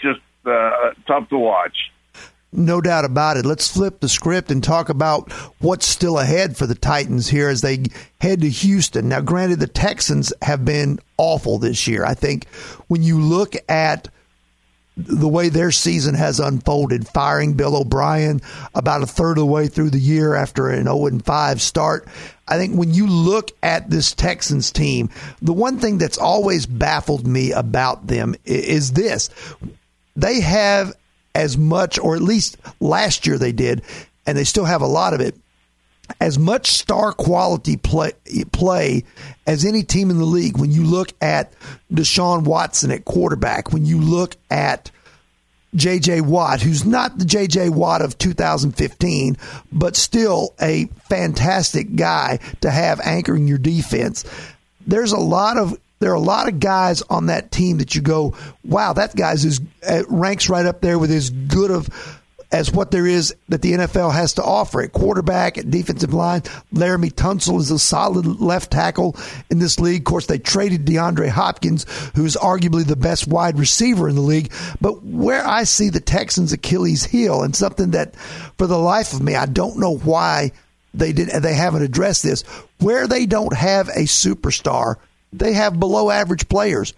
just 0.00 0.20
uh, 0.44 0.90
tough 1.06 1.28
to 1.30 1.38
watch. 1.38 1.76
No 2.56 2.80
doubt 2.80 3.04
about 3.04 3.36
it. 3.36 3.44
Let's 3.44 3.68
flip 3.68 3.98
the 3.98 4.08
script 4.08 4.52
and 4.52 4.62
talk 4.62 4.88
about 4.88 5.32
what's 5.58 5.86
still 5.86 6.20
ahead 6.20 6.56
for 6.56 6.66
the 6.66 6.76
Titans 6.76 7.28
here 7.28 7.48
as 7.48 7.62
they 7.62 7.84
head 8.20 8.42
to 8.42 8.48
Houston. 8.48 9.08
Now, 9.08 9.20
granted, 9.20 9.58
the 9.58 9.66
Texans 9.66 10.32
have 10.40 10.64
been 10.64 11.00
awful 11.16 11.58
this 11.58 11.88
year. 11.88 12.04
I 12.04 12.14
think 12.14 12.46
when 12.86 13.02
you 13.02 13.20
look 13.20 13.54
at 13.68 14.08
the 14.96 15.28
way 15.28 15.48
their 15.48 15.72
season 15.72 16.14
has 16.14 16.38
unfolded, 16.38 17.08
firing 17.08 17.54
Bill 17.54 17.76
O'Brien 17.76 18.40
about 18.76 19.02
a 19.02 19.06
third 19.06 19.32
of 19.32 19.38
the 19.38 19.46
way 19.46 19.66
through 19.66 19.90
the 19.90 19.98
year 19.98 20.36
after 20.36 20.70
an 20.70 20.84
0 20.84 21.18
5 21.18 21.60
start. 21.60 22.06
I 22.46 22.58
think 22.58 22.76
when 22.76 22.94
you 22.94 23.08
look 23.08 23.50
at 23.62 23.90
this 23.90 24.12
Texans 24.12 24.70
team, 24.70 25.10
the 25.42 25.52
one 25.52 25.78
thing 25.78 25.98
that's 25.98 26.18
always 26.18 26.66
baffled 26.66 27.26
me 27.26 27.50
about 27.50 28.06
them 28.06 28.36
is 28.44 28.92
this. 28.92 29.30
They 30.14 30.40
have 30.40 30.94
as 31.34 31.56
much, 31.58 31.98
or 31.98 32.16
at 32.16 32.22
least 32.22 32.56
last 32.80 33.26
year 33.26 33.38
they 33.38 33.52
did, 33.52 33.82
and 34.26 34.38
they 34.38 34.44
still 34.44 34.64
have 34.64 34.82
a 34.82 34.86
lot 34.86 35.14
of 35.14 35.20
it, 35.20 35.34
as 36.20 36.38
much 36.38 36.70
star 36.70 37.12
quality 37.12 37.76
play, 37.76 38.12
play 38.52 39.04
as 39.46 39.64
any 39.64 39.82
team 39.82 40.10
in 40.10 40.18
the 40.18 40.24
league. 40.24 40.58
When 40.58 40.70
you 40.70 40.84
look 40.84 41.12
at 41.20 41.52
Deshaun 41.92 42.44
Watson 42.44 42.90
at 42.90 43.04
quarterback, 43.04 43.72
when 43.72 43.86
you 43.86 44.00
look 44.00 44.36
at 44.50 44.90
J.J. 45.74 46.20
Watt, 46.20 46.60
who's 46.60 46.84
not 46.84 47.18
the 47.18 47.24
J.J. 47.24 47.70
Watt 47.70 48.00
of 48.02 48.16
2015, 48.18 49.36
but 49.72 49.96
still 49.96 50.54
a 50.60 50.86
fantastic 51.08 51.96
guy 51.96 52.38
to 52.60 52.70
have 52.70 53.00
anchoring 53.00 53.48
your 53.48 53.58
defense. 53.58 54.24
There's 54.86 55.12
a 55.12 55.18
lot 55.18 55.56
of 55.56 55.76
there 56.00 56.10
are 56.10 56.14
a 56.14 56.20
lot 56.20 56.48
of 56.48 56.60
guys 56.60 57.02
on 57.02 57.26
that 57.26 57.50
team 57.50 57.78
that 57.78 57.94
you 57.94 58.02
go, 58.02 58.36
wow, 58.64 58.92
that 58.92 59.16
guy's 59.16 59.44
is 59.44 59.60
uh, 59.88 60.02
ranks 60.08 60.48
right 60.48 60.66
up 60.66 60.80
there 60.80 60.98
with 60.98 61.10
as 61.10 61.30
good 61.30 61.70
of 61.70 61.88
as 62.54 62.70
what 62.70 62.92
there 62.92 63.06
is 63.06 63.34
that 63.48 63.62
the 63.62 63.72
NFL 63.72 64.12
has 64.12 64.34
to 64.34 64.44
offer 64.44 64.80
at 64.80 64.92
quarterback, 64.92 65.58
at 65.58 65.72
defensive 65.72 66.14
line. 66.14 66.42
Laremy 66.72 67.12
Tunsil 67.12 67.58
is 67.58 67.72
a 67.72 67.80
solid 67.80 68.40
left 68.40 68.70
tackle 68.70 69.16
in 69.50 69.58
this 69.58 69.80
league. 69.80 70.02
Of 70.02 70.04
course, 70.04 70.26
they 70.26 70.38
traded 70.38 70.84
DeAndre 70.84 71.30
Hopkins, 71.30 71.84
who's 72.14 72.36
arguably 72.36 72.86
the 72.86 72.94
best 72.94 73.26
wide 73.26 73.58
receiver 73.58 74.08
in 74.08 74.14
the 74.14 74.20
league. 74.20 74.52
But 74.80 75.02
where 75.02 75.44
I 75.44 75.64
see 75.64 75.88
the 75.88 76.00
Texans' 76.00 76.52
Achilles 76.52 77.04
heel, 77.04 77.42
and 77.42 77.56
something 77.56 77.90
that 77.90 78.14
for 78.56 78.68
the 78.68 78.78
life 78.78 79.14
of 79.14 79.20
me, 79.20 79.34
I 79.34 79.46
don't 79.46 79.80
know 79.80 79.96
why 79.96 80.52
they 80.94 81.12
did 81.12 81.30
they 81.30 81.54
haven't 81.54 81.82
addressed 81.82 82.22
this, 82.22 82.42
where 82.78 83.08
they 83.08 83.26
don't 83.26 83.56
have 83.56 83.88
a 83.88 84.02
superstar 84.02 84.96
they 85.38 85.52
have 85.52 85.80
below 85.80 86.10
average 86.10 86.48
players. 86.48 86.94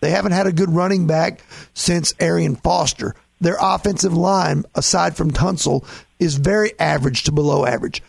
They 0.00 0.10
haven't 0.10 0.32
had 0.32 0.46
a 0.46 0.52
good 0.52 0.70
running 0.70 1.06
back 1.06 1.42
since 1.74 2.14
Arian 2.20 2.56
Foster. 2.56 3.14
Their 3.40 3.56
offensive 3.60 4.14
line, 4.14 4.64
aside 4.74 5.16
from 5.16 5.30
Tunsil, 5.30 5.84
is 6.18 6.36
very 6.36 6.78
average 6.78 7.24
to 7.24 7.32
below 7.32 7.64
average. 7.64 8.02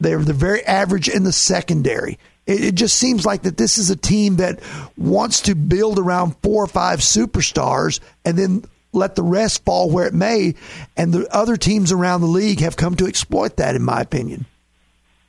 They're 0.00 0.18
the 0.18 0.32
very 0.32 0.64
average 0.64 1.08
in 1.08 1.24
the 1.24 1.32
secondary. 1.32 2.18
It, 2.46 2.64
it 2.64 2.74
just 2.74 2.96
seems 2.96 3.26
like 3.26 3.42
that 3.42 3.56
this 3.56 3.78
is 3.78 3.90
a 3.90 3.96
team 3.96 4.36
that 4.36 4.60
wants 4.96 5.42
to 5.42 5.54
build 5.54 5.98
around 5.98 6.36
four 6.42 6.64
or 6.64 6.68
five 6.68 7.00
superstars 7.00 8.00
and 8.24 8.36
then 8.36 8.64
let 8.92 9.14
the 9.14 9.22
rest 9.22 9.64
fall 9.64 9.90
where 9.90 10.06
it 10.06 10.14
may. 10.14 10.54
And 10.96 11.12
the 11.12 11.28
other 11.34 11.56
teams 11.56 11.92
around 11.92 12.22
the 12.22 12.26
league 12.26 12.60
have 12.60 12.76
come 12.76 12.96
to 12.96 13.06
exploit 13.06 13.56
that, 13.56 13.76
in 13.76 13.82
my 13.82 14.00
opinion. 14.00 14.46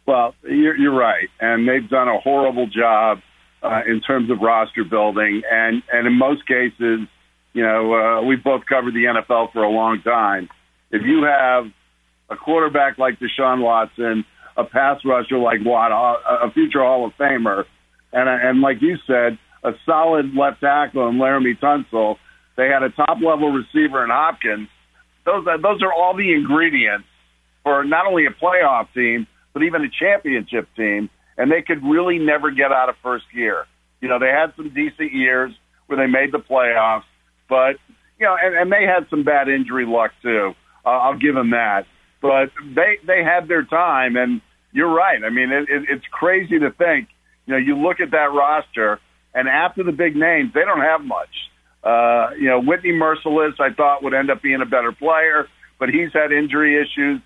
Well, 0.07 0.33
you're, 0.43 0.75
you're 0.75 0.95
right. 0.95 1.29
And 1.39 1.67
they've 1.67 1.87
done 1.87 2.07
a 2.07 2.19
horrible 2.19 2.67
job 2.67 3.21
uh, 3.61 3.81
in 3.87 4.01
terms 4.01 4.29
of 4.31 4.39
roster 4.41 4.83
building, 4.83 5.41
and 5.49 5.83
and 5.91 6.07
in 6.07 6.13
most 6.13 6.45
cases, 6.47 7.01
you 7.53 7.63
know, 7.63 7.93
uh, 7.93 8.21
we've 8.21 8.43
both 8.43 8.63
covered 8.67 8.93
the 8.93 9.05
NFL 9.05 9.51
for 9.53 9.63
a 9.63 9.69
long 9.69 10.01
time. 10.01 10.49
If 10.91 11.03
you 11.05 11.23
have 11.23 11.65
a 12.29 12.35
quarterback 12.35 12.97
like 12.97 13.19
Deshaun 13.19 13.61
Watson, 13.61 14.25
a 14.57 14.63
pass 14.63 14.99
rusher 15.05 15.37
like 15.37 15.59
Watt, 15.63 15.91
a 15.91 16.51
future 16.51 16.79
Hall 16.79 17.05
of 17.05 17.13
Famer, 17.19 17.65
and 18.11 18.29
and 18.29 18.61
like 18.61 18.81
you 18.81 18.97
said, 19.05 19.37
a 19.63 19.71
solid 19.85 20.33
left 20.35 20.61
tackle 20.61 21.07
in 21.09 21.15
Laremy 21.15 21.59
Tunsil. 21.59 22.17
They 22.57 22.67
had 22.67 22.83
a 22.83 22.89
top 22.89 23.17
level 23.23 23.51
receiver 23.51 24.03
in 24.03 24.09
Hopkins. 24.09 24.67
Those 25.25 25.45
those 25.45 25.81
are 25.83 25.93
all 25.93 26.15
the 26.15 26.33
ingredients 26.33 27.05
for 27.63 27.83
not 27.83 28.07
only 28.07 28.25
a 28.25 28.31
playoff 28.31 28.87
team 28.93 29.27
but 29.53 29.63
even 29.63 29.83
a 29.83 29.89
championship 29.89 30.67
team. 30.75 31.09
And 31.41 31.51
they 31.51 31.63
could 31.63 31.83
really 31.83 32.19
never 32.19 32.51
get 32.51 32.71
out 32.71 32.89
of 32.89 32.95
first 33.01 33.25
gear. 33.33 33.65
You 33.99 34.09
know, 34.09 34.19
they 34.19 34.27
had 34.27 34.53
some 34.55 34.69
decent 34.75 35.11
years 35.11 35.51
where 35.87 35.97
they 35.97 36.05
made 36.05 36.31
the 36.31 36.37
playoffs, 36.37 37.09
but 37.49 37.77
you 38.19 38.27
know, 38.27 38.37
and, 38.39 38.55
and 38.55 38.71
they 38.71 38.85
had 38.85 39.09
some 39.09 39.23
bad 39.23 39.49
injury 39.49 39.87
luck 39.87 40.11
too. 40.21 40.53
Uh, 40.85 40.89
I'll 40.89 41.17
give 41.17 41.33
them 41.33 41.49
that. 41.49 41.87
But 42.21 42.51
they 42.75 42.99
they 43.07 43.23
had 43.23 43.47
their 43.47 43.63
time, 43.63 44.17
and 44.17 44.39
you're 44.71 44.93
right. 44.93 45.17
I 45.23 45.31
mean, 45.31 45.51
it, 45.51 45.63
it, 45.67 45.89
it's 45.89 46.05
crazy 46.11 46.59
to 46.59 46.69
think. 46.69 47.09
You 47.47 47.53
know, 47.53 47.57
you 47.57 47.75
look 47.75 47.99
at 47.99 48.11
that 48.11 48.29
roster, 48.31 48.99
and 49.33 49.49
after 49.49 49.83
the 49.83 49.91
big 49.91 50.15
names, 50.15 50.51
they 50.53 50.61
don't 50.61 50.81
have 50.81 51.01
much. 51.01 51.33
Uh, 51.83 52.35
you 52.39 52.49
know, 52.49 52.61
Whitney 52.61 52.91
Mercilus, 52.91 53.59
I 53.59 53.73
thought 53.73 54.03
would 54.03 54.13
end 54.13 54.29
up 54.29 54.43
being 54.43 54.61
a 54.61 54.69
better 54.69 54.91
player, 54.91 55.47
but 55.79 55.89
he's 55.89 56.13
had 56.13 56.31
injury 56.31 56.79
issues. 56.79 57.19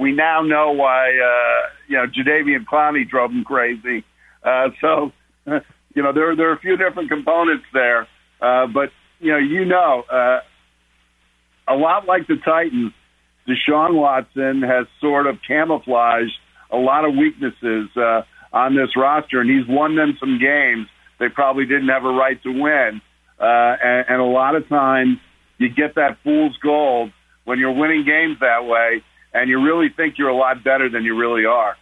We 0.00 0.12
now 0.12 0.42
know 0.42 0.72
why. 0.72 1.10
Uh, 1.10 1.68
you 1.88 1.96
know, 1.96 2.06
Jadeveon 2.06 2.64
Clowney 2.70 3.08
drove 3.08 3.30
him 3.30 3.44
crazy. 3.44 4.04
Uh, 4.42 4.68
so, 4.80 5.12
you 5.94 6.02
know, 6.02 6.12
there 6.12 6.34
there 6.36 6.50
are 6.50 6.54
a 6.54 6.60
few 6.60 6.76
different 6.76 7.10
components 7.10 7.64
there, 7.72 8.08
uh, 8.40 8.66
but 8.66 8.90
you 9.18 9.32
know, 9.32 9.38
you 9.38 9.64
know, 9.64 10.04
uh, 10.10 10.40
a 11.68 11.74
lot 11.74 12.06
like 12.06 12.26
the 12.26 12.36
Titans, 12.44 12.92
Deshaun 13.46 13.94
Watson 13.94 14.62
has 14.62 14.86
sort 15.00 15.26
of 15.26 15.36
camouflaged 15.46 16.32
a 16.72 16.76
lot 16.76 17.04
of 17.04 17.14
weaknesses 17.14 17.90
uh, 17.96 18.22
on 18.52 18.74
this 18.74 18.96
roster, 18.96 19.40
and 19.40 19.50
he's 19.50 19.68
won 19.68 19.96
them 19.96 20.16
some 20.18 20.38
games 20.38 20.86
they 21.20 21.28
probably 21.28 21.66
didn't 21.66 21.88
have 21.88 22.04
a 22.04 22.10
right 22.10 22.42
to 22.42 22.50
win. 22.50 23.00
Uh, 23.38 23.76
and, 23.82 24.06
and 24.08 24.20
a 24.20 24.24
lot 24.24 24.56
of 24.56 24.68
times 24.68 25.18
you 25.58 25.68
get 25.68 25.94
that 25.94 26.18
fool's 26.24 26.56
gold 26.62 27.12
when 27.44 27.58
you're 27.58 27.74
winning 27.74 28.04
games 28.04 28.38
that 28.40 28.64
way, 28.64 29.02
and 29.32 29.48
you 29.48 29.62
really 29.62 29.88
think 29.88 30.18
you're 30.18 30.28
a 30.28 30.36
lot 30.36 30.62
better 30.64 30.88
than 30.88 31.04
you 31.04 31.16
really 31.16 31.44
are. 31.44 31.76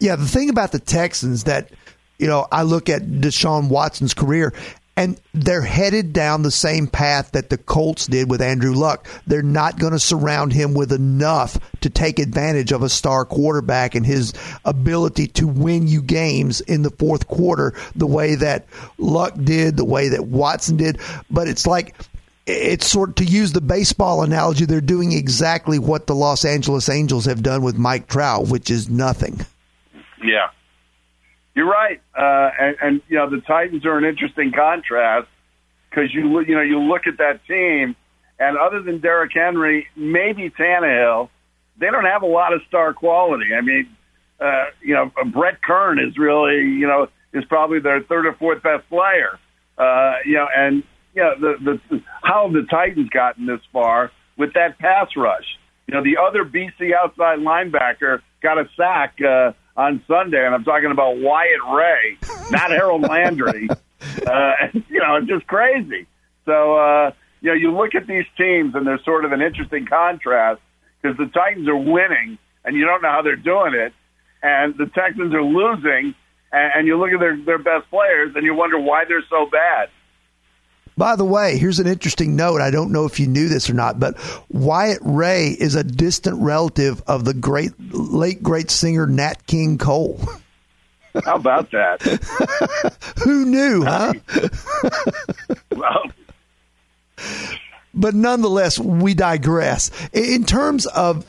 Yeah, 0.00 0.16
the 0.16 0.26
thing 0.26 0.48
about 0.48 0.72
the 0.72 0.78
Texans 0.78 1.44
that 1.44 1.70
you 2.18 2.26
know, 2.26 2.46
I 2.50 2.62
look 2.62 2.88
at 2.88 3.02
Deshaun 3.02 3.68
Watson's 3.68 4.14
career 4.14 4.52
and 4.96 5.20
they're 5.32 5.62
headed 5.62 6.12
down 6.12 6.42
the 6.42 6.50
same 6.50 6.88
path 6.88 7.30
that 7.30 7.50
the 7.50 7.56
Colts 7.56 8.08
did 8.08 8.28
with 8.28 8.42
Andrew 8.42 8.74
Luck. 8.74 9.06
They're 9.28 9.42
not 9.42 9.78
going 9.78 9.92
to 9.92 10.00
surround 10.00 10.52
him 10.52 10.74
with 10.74 10.92
enough 10.92 11.56
to 11.82 11.88
take 11.90 12.18
advantage 12.18 12.72
of 12.72 12.82
a 12.82 12.88
star 12.88 13.24
quarterback 13.24 13.94
and 13.94 14.04
his 14.04 14.34
ability 14.64 15.28
to 15.28 15.46
win 15.46 15.86
you 15.86 16.02
games 16.02 16.60
in 16.60 16.82
the 16.82 16.90
fourth 16.90 17.28
quarter 17.28 17.74
the 17.94 18.08
way 18.08 18.34
that 18.34 18.66
Luck 18.98 19.34
did, 19.40 19.76
the 19.76 19.84
way 19.84 20.08
that 20.08 20.26
Watson 20.26 20.76
did. 20.76 20.98
But 21.30 21.46
it's 21.46 21.64
like 21.64 21.94
it's 22.48 22.86
sort 22.86 23.10
of, 23.10 23.14
to 23.16 23.24
use 23.24 23.52
the 23.52 23.60
baseball 23.60 24.22
analogy, 24.22 24.64
they're 24.64 24.80
doing 24.80 25.12
exactly 25.12 25.78
what 25.78 26.06
the 26.06 26.14
Los 26.14 26.44
Angeles 26.44 26.88
Angels 26.88 27.26
have 27.26 27.42
done 27.42 27.62
with 27.62 27.76
Mike 27.76 28.08
Trout, 28.08 28.48
which 28.48 28.70
is 28.70 28.88
nothing. 28.88 29.44
Yeah. 30.22 30.48
You're 31.54 31.68
right, 31.68 32.00
uh, 32.16 32.50
and, 32.60 32.76
and 32.80 33.02
you 33.08 33.16
know 33.16 33.28
the 33.28 33.40
Titans 33.40 33.84
are 33.84 33.98
an 33.98 34.04
interesting 34.04 34.52
contrast 34.52 35.26
because 35.90 36.14
you 36.14 36.38
you 36.42 36.54
know 36.54 36.60
you 36.60 36.78
look 36.78 37.08
at 37.08 37.18
that 37.18 37.44
team, 37.48 37.96
and 38.38 38.56
other 38.56 38.80
than 38.80 39.00
Derrick 39.00 39.32
Henry, 39.34 39.88
maybe 39.96 40.50
Tannehill, 40.50 41.30
they 41.76 41.90
don't 41.90 42.04
have 42.04 42.22
a 42.22 42.26
lot 42.26 42.52
of 42.52 42.60
star 42.68 42.94
quality. 42.94 43.54
I 43.56 43.60
mean, 43.62 43.88
uh, 44.38 44.66
you 44.80 44.94
know, 44.94 45.10
Brett 45.32 45.60
Kern 45.60 45.98
is 45.98 46.16
really 46.16 46.58
you 46.58 46.86
know 46.86 47.08
is 47.32 47.44
probably 47.46 47.80
their 47.80 48.02
third 48.02 48.26
or 48.26 48.34
fourth 48.34 48.62
best 48.62 48.88
player. 48.88 49.36
Uh, 49.76 50.14
you 50.24 50.34
know, 50.34 50.46
and 50.56 50.84
know 51.14 51.34
the 51.40 51.80
the 51.90 52.02
how 52.22 52.44
have 52.44 52.52
the 52.52 52.66
Titans 52.70 53.08
gotten 53.10 53.46
this 53.46 53.60
far 53.72 54.10
with 54.36 54.54
that 54.54 54.78
pass 54.78 55.08
rush? 55.16 55.46
You 55.86 55.94
know, 55.94 56.02
the 56.02 56.18
other 56.18 56.44
BC 56.44 56.92
outside 56.94 57.38
linebacker 57.38 58.20
got 58.42 58.58
a 58.58 58.68
sack. 58.76 59.16
Uh, 59.20 59.52
on 59.78 60.02
Sunday, 60.08 60.44
and 60.44 60.52
I'm 60.52 60.64
talking 60.64 60.90
about 60.90 61.18
Wyatt 61.18 61.60
Ray, 61.72 62.18
not 62.50 62.70
Harold 62.70 63.02
Landry. 63.02 63.68
Uh, 64.00 64.52
you 64.88 65.00
know, 65.00 65.16
it's 65.16 65.26
just 65.26 65.46
crazy. 65.48 66.06
So, 66.44 66.76
uh, 66.76 67.10
you 67.40 67.50
know, 67.50 67.54
you 67.54 67.72
look 67.72 67.94
at 67.94 68.06
these 68.06 68.24
teams, 68.36 68.74
and 68.74 68.86
there's 68.86 69.04
sort 69.04 69.24
of 69.24 69.32
an 69.32 69.42
interesting 69.42 69.86
contrast 69.86 70.60
because 71.02 71.16
the 71.18 71.26
Titans 71.26 71.68
are 71.68 71.76
winning, 71.76 72.38
and 72.64 72.76
you 72.76 72.84
don't 72.84 73.02
know 73.02 73.10
how 73.10 73.22
they're 73.22 73.36
doing 73.36 73.74
it, 73.74 73.92
and 74.42 74.74
the 74.78 74.86
Texans 74.86 75.34
are 75.34 75.42
losing, 75.42 76.14
and, 76.52 76.72
and 76.76 76.86
you 76.86 76.96
look 76.96 77.10
at 77.10 77.20
their 77.20 77.36
their 77.44 77.58
best 77.58 77.90
players, 77.90 78.32
and 78.34 78.44
you 78.44 78.54
wonder 78.54 78.78
why 78.78 79.04
they're 79.04 79.24
so 79.28 79.46
bad. 79.50 79.88
By 80.98 81.14
the 81.14 81.24
way, 81.24 81.58
here's 81.58 81.78
an 81.78 81.86
interesting 81.86 82.34
note. 82.34 82.60
I 82.60 82.72
don't 82.72 82.90
know 82.90 83.04
if 83.04 83.20
you 83.20 83.28
knew 83.28 83.48
this 83.48 83.70
or 83.70 83.74
not, 83.74 84.00
but 84.00 84.16
Wyatt 84.48 84.98
Ray 85.02 85.50
is 85.50 85.76
a 85.76 85.84
distant 85.84 86.42
relative 86.42 87.00
of 87.06 87.24
the 87.24 87.34
great 87.34 87.70
late 87.78 88.42
great 88.42 88.68
singer 88.68 89.06
Nat 89.06 89.46
King 89.46 89.78
Cole. 89.78 90.20
How 91.24 91.36
about 91.36 91.70
that? 91.70 92.02
Who 93.22 93.44
knew, 93.44 93.84
huh? 93.84 94.12
well, 95.70 96.02
but 97.94 98.14
nonetheless, 98.14 98.80
we 98.80 99.14
digress. 99.14 99.92
In 100.12 100.44
terms 100.44 100.86
of 100.86 101.24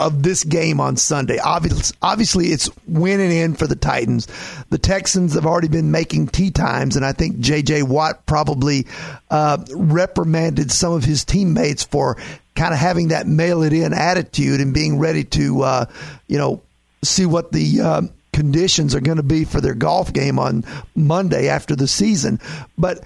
of 0.00 0.22
this 0.22 0.42
game 0.44 0.80
on 0.80 0.96
Sunday. 0.96 1.38
Obviously, 1.38 1.96
obviously, 2.02 2.46
it's 2.48 2.70
and 2.88 3.20
in 3.20 3.54
for 3.54 3.66
the 3.66 3.76
Titans. 3.76 4.26
The 4.70 4.78
Texans 4.78 5.34
have 5.34 5.46
already 5.46 5.68
been 5.68 5.90
making 5.90 6.28
tea 6.28 6.50
times, 6.50 6.96
and 6.96 7.04
I 7.04 7.12
think 7.12 7.38
J.J. 7.38 7.84
Watt 7.84 8.24
probably 8.26 8.86
uh, 9.30 9.58
reprimanded 9.72 10.72
some 10.72 10.92
of 10.92 11.04
his 11.04 11.24
teammates 11.24 11.84
for 11.84 12.16
kind 12.54 12.72
of 12.72 12.80
having 12.80 13.08
that 13.08 13.26
mail 13.26 13.62
it 13.62 13.72
in 13.72 13.92
attitude 13.92 14.60
and 14.60 14.74
being 14.74 14.98
ready 14.98 15.24
to, 15.24 15.62
uh, 15.62 15.86
you 16.26 16.38
know, 16.38 16.62
see 17.02 17.26
what 17.26 17.52
the 17.52 17.80
uh, 17.80 18.02
conditions 18.32 18.94
are 18.94 19.00
going 19.00 19.18
to 19.18 19.22
be 19.22 19.44
for 19.44 19.60
their 19.60 19.74
golf 19.74 20.12
game 20.12 20.38
on 20.38 20.64
Monday 20.94 21.48
after 21.48 21.76
the 21.76 21.86
season. 21.86 22.40
But 22.76 23.04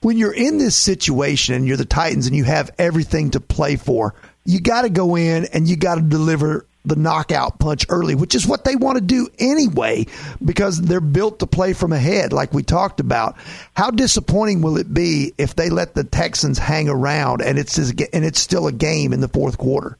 when 0.00 0.16
you're 0.16 0.34
in 0.34 0.58
this 0.58 0.76
situation 0.76 1.54
and 1.54 1.66
you're 1.66 1.76
the 1.76 1.84
Titans 1.84 2.26
and 2.26 2.36
you 2.36 2.44
have 2.44 2.70
everything 2.78 3.30
to 3.32 3.40
play 3.40 3.76
for, 3.76 4.14
you 4.50 4.60
got 4.60 4.82
to 4.82 4.90
go 4.90 5.16
in 5.16 5.46
and 5.46 5.68
you 5.68 5.76
got 5.76 5.96
to 5.96 6.02
deliver 6.02 6.66
the 6.84 6.96
knockout 6.96 7.58
punch 7.58 7.84
early, 7.88 8.14
which 8.14 8.34
is 8.34 8.46
what 8.46 8.64
they 8.64 8.74
want 8.74 8.96
to 8.96 9.04
do 9.04 9.28
anyway, 9.38 10.06
because 10.44 10.80
they're 10.80 11.00
built 11.00 11.40
to 11.40 11.46
play 11.46 11.72
from 11.72 11.92
ahead, 11.92 12.32
like 12.32 12.54
we 12.54 12.62
talked 12.62 13.00
about. 13.00 13.36
How 13.74 13.90
disappointing 13.90 14.62
will 14.62 14.78
it 14.78 14.92
be 14.92 15.34
if 15.36 15.54
they 15.54 15.68
let 15.68 15.94
the 15.94 16.04
Texans 16.04 16.58
hang 16.58 16.88
around 16.88 17.42
and 17.42 17.58
it's 17.58 17.76
and 17.78 18.24
it's 18.24 18.40
still 18.40 18.66
a 18.66 18.72
game 18.72 19.12
in 19.12 19.20
the 19.20 19.28
fourth 19.28 19.58
quarter? 19.58 19.98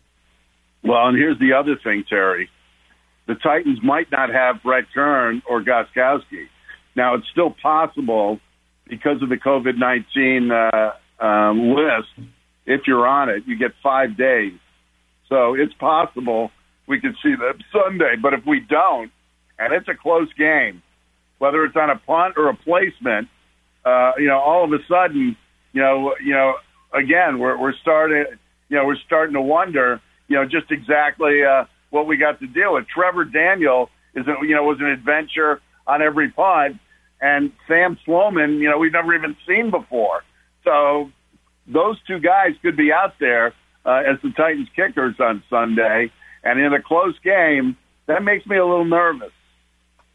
Well, 0.82 1.08
and 1.08 1.16
here's 1.16 1.38
the 1.38 1.52
other 1.52 1.76
thing, 1.76 2.04
Terry. 2.08 2.48
The 3.26 3.34
Titans 3.34 3.78
might 3.82 4.10
not 4.10 4.30
have 4.30 4.62
Brett 4.62 4.84
Kern 4.94 5.42
or 5.48 5.62
Gostkowski. 5.62 6.48
Now, 6.96 7.14
it's 7.14 7.28
still 7.30 7.54
possible 7.62 8.40
because 8.88 9.22
of 9.22 9.28
the 9.28 9.36
COVID 9.36 9.76
19 9.76 10.50
uh, 10.50 11.24
um, 11.24 11.74
list 11.74 12.08
if 12.66 12.82
you're 12.86 13.06
on 13.06 13.28
it, 13.28 13.44
you 13.46 13.56
get 13.56 13.72
five 13.82 14.16
days. 14.16 14.58
So 15.28 15.54
it's 15.54 15.74
possible 15.74 16.50
we 16.86 17.00
could 17.00 17.14
see 17.22 17.34
them 17.34 17.58
Sunday. 17.72 18.16
But 18.20 18.34
if 18.34 18.40
we 18.46 18.60
don't, 18.60 19.10
and 19.58 19.72
it's 19.72 19.88
a 19.88 19.94
close 19.94 20.32
game, 20.34 20.82
whether 21.38 21.64
it's 21.64 21.76
on 21.76 21.90
a 21.90 21.96
punt 21.96 22.34
or 22.36 22.48
a 22.48 22.56
placement, 22.56 23.28
uh, 23.84 24.12
you 24.18 24.26
know, 24.26 24.38
all 24.38 24.64
of 24.64 24.72
a 24.72 24.82
sudden, 24.88 25.36
you 25.72 25.80
know, 25.80 26.14
you 26.22 26.32
know, 26.32 26.54
again, 26.92 27.38
we're 27.38 27.58
we're 27.58 27.74
starting, 27.80 28.24
you 28.68 28.76
know, 28.76 28.84
we're 28.84 29.00
starting 29.06 29.34
to 29.34 29.40
wonder, 29.40 30.00
you 30.28 30.36
know, 30.36 30.44
just 30.44 30.70
exactly 30.70 31.42
uh, 31.42 31.64
what 31.90 32.06
we 32.06 32.16
got 32.16 32.40
to 32.40 32.46
deal 32.46 32.74
with. 32.74 32.86
Trevor 32.88 33.24
Daniel 33.24 33.88
is, 34.14 34.26
a, 34.26 34.46
you 34.46 34.54
know, 34.54 34.64
was 34.64 34.78
an 34.80 34.86
adventure 34.86 35.60
on 35.86 36.02
every 36.02 36.30
punt, 36.30 36.76
and 37.20 37.52
Sam 37.66 37.98
Sloman, 38.04 38.58
you 38.58 38.68
know, 38.68 38.78
we've 38.78 38.92
never 38.92 39.14
even 39.14 39.36
seen 39.46 39.70
before. 39.70 40.22
So 40.64 41.10
those 41.66 41.98
two 42.06 42.18
guys 42.18 42.52
could 42.62 42.76
be 42.76 42.92
out 42.92 43.14
there 43.18 43.54
uh, 43.84 44.02
as 44.06 44.20
the 44.22 44.30
Titans 44.36 44.68
kickers 44.74 45.16
on 45.20 45.42
Sunday, 45.48 46.10
and 46.42 46.60
in 46.60 46.72
a 46.72 46.82
close 46.82 47.18
game, 47.24 47.76
that 48.06 48.22
makes 48.22 48.46
me 48.46 48.56
a 48.56 48.64
little 48.64 48.84
nervous. 48.84 49.32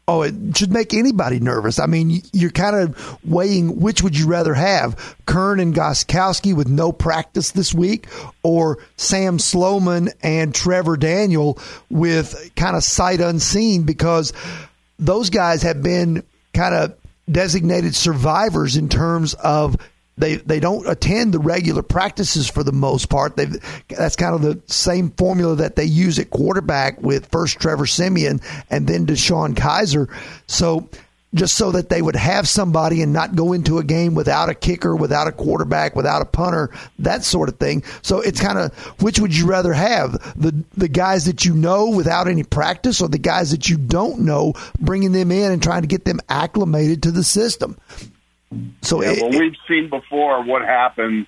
Oh, 0.08 0.22
it 0.22 0.56
should 0.56 0.70
make 0.70 0.94
anybody 0.94 1.40
nervous. 1.40 1.80
I 1.80 1.86
mean, 1.86 2.22
you're 2.32 2.52
kind 2.52 2.76
of 2.76 3.18
weighing 3.24 3.80
which 3.80 4.02
would 4.02 4.16
you 4.16 4.28
rather 4.28 4.54
have, 4.54 5.16
Kern 5.26 5.58
and 5.58 5.74
Gostkowski 5.74 6.54
with 6.54 6.68
no 6.68 6.92
practice 6.92 7.50
this 7.50 7.74
week, 7.74 8.06
or 8.44 8.78
Sam 8.96 9.40
Sloman 9.40 10.10
and 10.22 10.54
Trevor 10.54 10.96
Daniel 10.96 11.58
with 11.90 12.52
kind 12.54 12.76
of 12.76 12.84
sight 12.84 13.20
unseen 13.20 13.82
because 13.82 14.32
those 14.96 15.30
guys 15.30 15.62
have 15.62 15.82
been 15.82 16.22
kind 16.54 16.74
of 16.74 16.96
designated 17.28 17.96
survivors 17.96 18.76
in 18.76 18.88
terms 18.88 19.34
of 19.34 19.76
they 20.18 20.36
they 20.36 20.60
don't 20.60 20.88
attend 20.88 21.34
the 21.34 21.38
regular 21.38 21.82
practices 21.82 22.48
for 22.48 22.62
the 22.62 22.72
most 22.72 23.08
part. 23.08 23.36
They 23.36 23.46
that's 23.88 24.16
kind 24.16 24.34
of 24.34 24.42
the 24.42 24.60
same 24.66 25.10
formula 25.10 25.56
that 25.56 25.76
they 25.76 25.84
use 25.84 26.18
at 26.18 26.30
quarterback 26.30 27.00
with 27.02 27.26
first 27.26 27.58
Trevor 27.60 27.86
Siemian 27.86 28.40
and 28.70 28.86
then 28.86 29.06
DeShone 29.06 29.54
Kizer. 29.54 30.08
So 30.46 30.88
just 31.34 31.56
so 31.56 31.70
that 31.72 31.90
they 31.90 32.00
would 32.00 32.16
have 32.16 32.48
somebody 32.48 33.02
and 33.02 33.12
not 33.12 33.36
go 33.36 33.52
into 33.52 33.78
a 33.78 33.84
game 33.84 34.14
without 34.14 34.48
a 34.48 34.54
kicker, 34.54 34.96
without 34.96 35.26
a 35.26 35.32
quarterback, 35.32 35.94
without 35.94 36.22
a 36.22 36.24
punter, 36.24 36.70
that 36.98 37.24
sort 37.24 37.48
of 37.48 37.58
thing. 37.58 37.84
So 38.02 38.20
it's 38.20 38.40
kind 38.40 38.58
of 38.58 38.72
which 39.02 39.20
would 39.20 39.36
you 39.36 39.46
rather 39.46 39.72
have 39.72 40.12
the 40.40 40.64
the 40.76 40.88
guys 40.88 41.26
that 41.26 41.44
you 41.44 41.54
know 41.54 41.90
without 41.90 42.26
any 42.26 42.42
practice, 42.42 43.00
or 43.00 43.08
the 43.08 43.18
guys 43.18 43.50
that 43.50 43.68
you 43.68 43.76
don't 43.76 44.20
know, 44.20 44.54
bringing 44.80 45.12
them 45.12 45.30
in 45.30 45.52
and 45.52 45.62
trying 45.62 45.82
to 45.82 45.88
get 45.88 46.04
them 46.04 46.20
acclimated 46.28 47.02
to 47.02 47.10
the 47.10 47.24
system. 47.24 47.76
So 48.82 49.02
yeah, 49.02 49.12
it, 49.12 49.22
well, 49.22 49.38
we've 49.38 49.56
seen 49.68 49.90
before 49.90 50.44
what 50.44 50.62
happens 50.62 51.26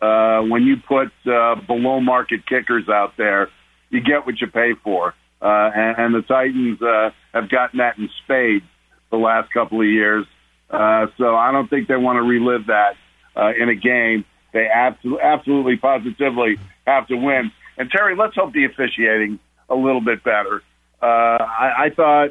uh, 0.00 0.40
when 0.40 0.62
you 0.64 0.76
put 0.76 1.12
uh, 1.26 1.56
below 1.66 2.00
market 2.00 2.46
kickers 2.46 2.88
out 2.88 3.16
there. 3.16 3.50
You 3.90 4.00
get 4.00 4.26
what 4.26 4.40
you 4.40 4.48
pay 4.48 4.72
for, 4.82 5.14
uh, 5.40 5.70
and, 5.74 5.98
and 5.98 6.14
the 6.14 6.22
Titans 6.22 6.82
uh, 6.82 7.10
have 7.32 7.48
gotten 7.48 7.78
that 7.78 7.96
in 7.98 8.08
spades 8.24 8.64
the 9.10 9.16
last 9.16 9.52
couple 9.52 9.80
of 9.80 9.86
years. 9.86 10.26
Uh, 10.70 11.06
so 11.18 11.36
I 11.36 11.52
don't 11.52 11.68
think 11.68 11.86
they 11.86 11.96
want 11.96 12.16
to 12.16 12.22
relive 12.22 12.66
that 12.66 12.96
uh, 13.36 13.52
in 13.56 13.68
a 13.68 13.74
game. 13.74 14.24
They 14.52 14.66
absolutely, 14.66 15.22
absolutely, 15.22 15.76
positively 15.76 16.58
have 16.86 17.06
to 17.08 17.16
win. 17.16 17.52
And 17.76 17.90
Terry, 17.90 18.16
let's 18.16 18.34
hope 18.34 18.52
the 18.52 18.64
officiating 18.64 19.38
a 19.68 19.74
little 19.74 20.00
bit 20.00 20.24
better. 20.24 20.62
Uh, 21.02 21.06
I, 21.06 21.86
I 21.86 21.90
thought, 21.94 22.30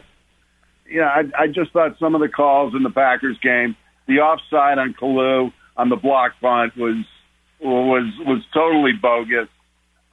you 0.86 1.00
know, 1.00 1.06
I, 1.06 1.24
I 1.38 1.48
just 1.48 1.72
thought 1.72 1.98
some 2.00 2.16
of 2.16 2.22
the 2.22 2.30
calls 2.30 2.74
in 2.76 2.84
the 2.84 2.90
Packers 2.90 3.38
game, 3.40 3.76
the 4.08 4.20
offside 4.20 4.78
on 4.78 4.94
Kalu 4.94 5.52
on 5.78 5.90
the 5.90 5.96
block 5.96 6.34
punt 6.42 6.76
was 6.78 7.06
was 7.62 8.12
was 8.20 8.44
totally 8.54 8.94
bogus. 8.94 9.50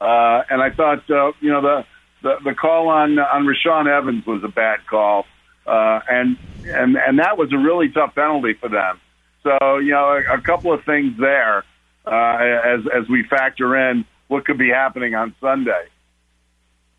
Uh, 0.01 0.43
and 0.49 0.63
I 0.63 0.71
thought, 0.71 1.11
uh, 1.11 1.33
you 1.41 1.51
know, 1.51 1.61
the, 1.61 1.85
the 2.23 2.37
the 2.45 2.55
call 2.55 2.89
on 2.89 3.19
on 3.19 3.45
Rashaan 3.45 3.87
Evans 3.87 4.25
was 4.27 4.43
a 4.45 4.49
bad 4.49 4.87
call. 4.89 5.27
Uh, 5.67 6.01
and 6.09 6.39
and 6.65 6.97
and 6.97 7.19
that 7.19 7.37
was 7.37 7.53
a 7.53 7.59
really 7.59 7.91
tough 7.91 8.15
penalty 8.15 8.55
for 8.55 8.69
them. 8.69 9.01
So 9.43 9.79
you 9.79 9.93
know, 9.93 10.21
a, 10.29 10.39
a 10.39 10.41
couple 10.41 10.73
of 10.73 10.85
things 10.85 11.17
there 11.19 11.65
uh, 12.07 12.37
as 12.65 12.81
as 12.95 13.09
we 13.09 13.25
factor 13.25 13.77
in 13.91 14.05
what 14.29 14.45
could 14.45 14.59
be 14.59 14.71
happening 14.71 15.15
on 15.15 15.35
Sunday. 15.41 15.87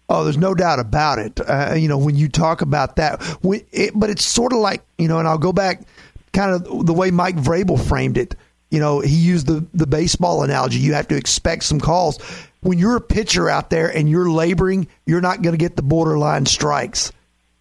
Oh, 0.09 0.25
there's 0.25 0.37
no 0.37 0.53
doubt 0.53 0.79
about 0.79 1.19
it. 1.19 1.39
Uh, 1.39 1.73
you 1.75 1.87
know, 1.87 1.97
when 1.97 2.17
you 2.17 2.27
talk 2.27 2.61
about 2.61 2.97
that, 2.97 3.21
it, 3.71 3.93
but 3.95 4.09
it's 4.09 4.25
sort 4.25 4.51
of 4.51 4.59
like 4.59 4.83
you 4.97 5.07
know, 5.07 5.19
and 5.19 5.27
I'll 5.27 5.37
go 5.37 5.53
back, 5.53 5.81
kind 6.33 6.53
of 6.53 6.85
the 6.85 6.93
way 6.93 7.11
Mike 7.11 7.35
Vrabel 7.35 7.79
framed 7.79 8.17
it. 8.17 8.35
You 8.69 8.79
know, 8.79 8.99
he 9.01 9.15
used 9.15 9.47
the 9.47 9.65
the 9.73 9.87
baseball 9.87 10.43
analogy. 10.43 10.79
You 10.79 10.93
have 10.93 11.09
to 11.09 11.17
expect 11.17 11.63
some 11.63 11.79
calls 11.79 12.19
when 12.61 12.77
you're 12.77 12.95
a 12.95 13.01
pitcher 13.01 13.49
out 13.49 13.69
there 13.69 13.87
and 13.87 14.09
you're 14.09 14.29
laboring. 14.29 14.87
You're 15.05 15.21
not 15.21 15.41
going 15.41 15.53
to 15.53 15.57
get 15.57 15.75
the 15.75 15.81
borderline 15.81 16.45
strikes. 16.45 17.11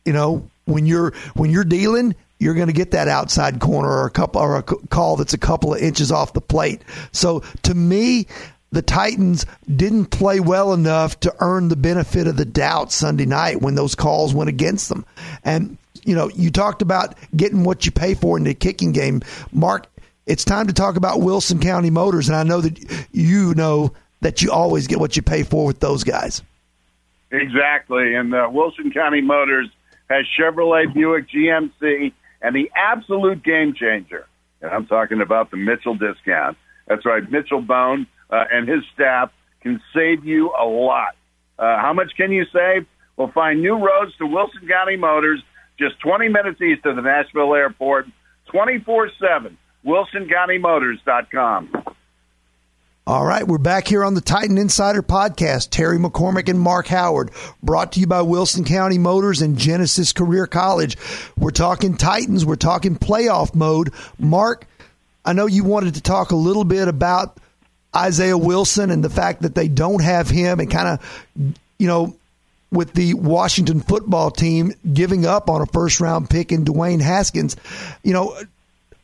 You 0.05 0.13
know, 0.13 0.49
when 0.67 0.87
you're 0.87 1.13
when 1.35 1.51
you're 1.51 1.65
dealing, 1.65 2.15
you're 2.39 2.55
going 2.55 2.69
to 2.69 2.73
get 2.73 2.93
that 2.93 3.09
outside 3.09 3.61
corner 3.61 3.89
or 3.89 4.07
a 4.07 4.11
couple 4.11 4.41
or 4.41 4.57
a 4.57 4.63
call 4.63 5.17
that's 5.17 5.35
a 5.35 5.39
couple 5.39 5.75
of 5.75 5.81
inches 5.81 6.13
off 6.13 6.33
the 6.33 6.41
plate. 6.41 6.83
So 7.13 7.41
to 7.63 7.75
me, 7.75 8.27
the 8.73 8.83
Titans 8.83 9.47
didn't 9.75 10.07
play 10.07 10.41
well 10.41 10.73
enough 10.73 11.19
to 11.21 11.35
earn 11.41 11.69
the 11.69 11.77
benefit 11.77 12.27
of 12.27 12.37
the 12.37 12.45
doubt 12.45 12.93
Sunday 12.93 13.27
night 13.27 13.61
when 13.61 13.75
those 13.75 13.95
calls 13.95 14.33
went 14.33 14.49
against 14.49 14.89
them. 14.89 15.05
And 15.45 15.77
you 16.05 16.15
know, 16.15 16.29
you 16.31 16.51
talked 16.51 16.83
about 16.83 17.15
getting 17.37 17.65
what 17.65 17.87
you 17.87 17.93
pay 17.93 18.15
for 18.15 18.37
in 18.37 18.45
the 18.45 18.55
kicking 18.55 18.93
game, 18.93 19.23
Mark. 19.53 19.87
It's 20.27 20.45
time 20.45 20.67
to 20.69 20.73
talk 20.73 20.97
about 20.97 21.21
Wilson 21.21 21.61
County 21.61 21.91
Motors, 21.91 22.29
and 22.29 22.37
I 22.37 22.43
know 22.43 22.61
that 22.61 23.09
you 23.13 23.55
know 23.55 23.93
that 24.21 24.43
you 24.43 24.53
always 24.53 24.87
get 24.87 25.01
what 25.01 25.17
you 25.17 25.23
pay 25.23 25.43
for 25.43 25.65
with 25.67 25.81
those 25.81 26.05
guys. 26.05 26.43
Exactly, 27.31 28.15
and 28.15 28.35
uh, 28.35 28.49
Wilson 28.51 28.93
County 28.93 29.21
Motors 29.21 29.69
has 30.09 30.27
Chevrolet, 30.39 30.93
Buick, 30.93 31.29
GMC, 31.31 32.13
and 32.43 32.55
the 32.55 32.71
absolute 32.77 33.43
game 33.43 33.75
changer. 33.75 34.27
And 34.61 34.71
I'm 34.71 34.87
talking 34.87 35.21
about 35.21 35.51
the 35.51 35.57
Mitchell 35.57 35.95
discount. 35.95 36.57
That's 36.87 37.07
right. 37.07 37.29
Mitchell 37.31 37.63
Bone 37.63 38.07
uh, 38.31 38.45
and 38.53 38.69
his 38.69 38.83
staff 38.93 39.31
can 39.63 39.81
save 39.95 40.25
you 40.25 40.53
a 40.61 40.65
lot. 40.65 41.15
Uh, 41.59 41.79
how 41.79 41.93
much 41.93 42.13
can 42.17 42.33
you 42.33 42.45
save? 42.53 42.87
Well, 43.17 43.31
find 43.33 43.61
new 43.61 43.75
roads 43.75 44.13
to 44.19 44.27
Wilson 44.27 44.67
County 44.67 44.97
Motors, 44.97 45.43
just 45.81 45.99
20 46.01 46.29
minutes 46.29 46.61
east 46.61 46.85
of 46.85 46.97
the 46.97 47.03
Nashville 47.03 47.55
airport, 47.55 48.07
24 48.53 49.11
7. 49.19 49.57
WilsonCountyMotors.com. 49.85 51.85
All 53.07 53.25
right, 53.25 53.47
we're 53.47 53.59
back 53.59 53.89
here 53.89 54.05
on 54.05 54.15
the 54.15 54.21
Titan 54.21 54.59
Insider 54.59 55.03
Podcast. 55.03 55.71
Terry 55.71 55.99
McCormick 55.99 56.51
and 56.51 56.61
Mark 56.61 56.87
Howard, 56.89 57.31
brought 57.63 57.93
to 57.93 58.01
you 58.01 58.07
by 58.07 58.21
Wilson 58.21 58.65
County 58.65 58.99
Motors 58.99 59.41
and 59.41 59.59
Genesis 59.59 60.13
Career 60.13 60.47
College. 60.47 60.99
We're 61.37 61.51
talking 61.51 61.97
Titans, 61.97 62.45
we're 62.45 62.57
talking 62.57 62.97
playoff 62.97 63.55
mode. 63.55 63.93
Mark, 64.19 64.67
I 65.25 65.33
know 65.33 65.47
you 65.47 65.65
wanted 65.65 65.95
to 65.95 66.03
talk 66.03 66.31
a 66.31 66.37
little 66.37 66.65
bit 66.65 66.89
about 66.89 67.39
Isaiah 67.97 68.39
Wilson 68.39 68.91
and 68.91 69.03
the 69.03 69.11
fact 69.11 69.43
that 69.43 69.55
they 69.55 69.67
don't 69.67 70.03
have 70.03 70.29
him 70.29 70.61
and 70.61 70.71
kind 70.71 70.89
of, 70.89 71.57
you 71.79 71.89
know, 71.89 72.15
with 72.73 72.93
the 72.95 73.15
Washington 73.15 73.81
football 73.81 74.31
team 74.31 74.73
giving 74.93 75.27
up 75.27 75.51
on 75.51 75.61
a 75.61 75.67
first 75.67 76.01
round 76.01 76.31
pick 76.31 76.53
in 76.53 76.65
Dwayne 76.65 77.01
Haskins. 77.01 77.57
You 78.03 78.13
know, 78.13 78.39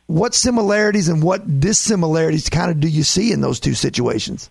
what 0.07 0.33
similarities 0.33 1.09
and 1.09 1.21
what 1.21 1.59
dissimilarities 1.59 2.49
kind 2.49 2.71
of 2.71 2.79
do 2.79 2.87
you 2.87 3.03
see 3.03 3.31
in 3.31 3.41
those 3.41 3.59
two 3.59 3.73
situations? 3.73 4.49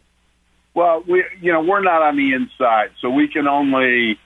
Well, 0.74 1.02
we 1.08 1.24
you 1.40 1.52
know 1.52 1.62
we're 1.62 1.82
not 1.82 2.02
on 2.02 2.16
the 2.16 2.34
inside, 2.34 2.90
so 3.00 3.08
we 3.08 3.28
can 3.28 3.48
only 3.48 4.18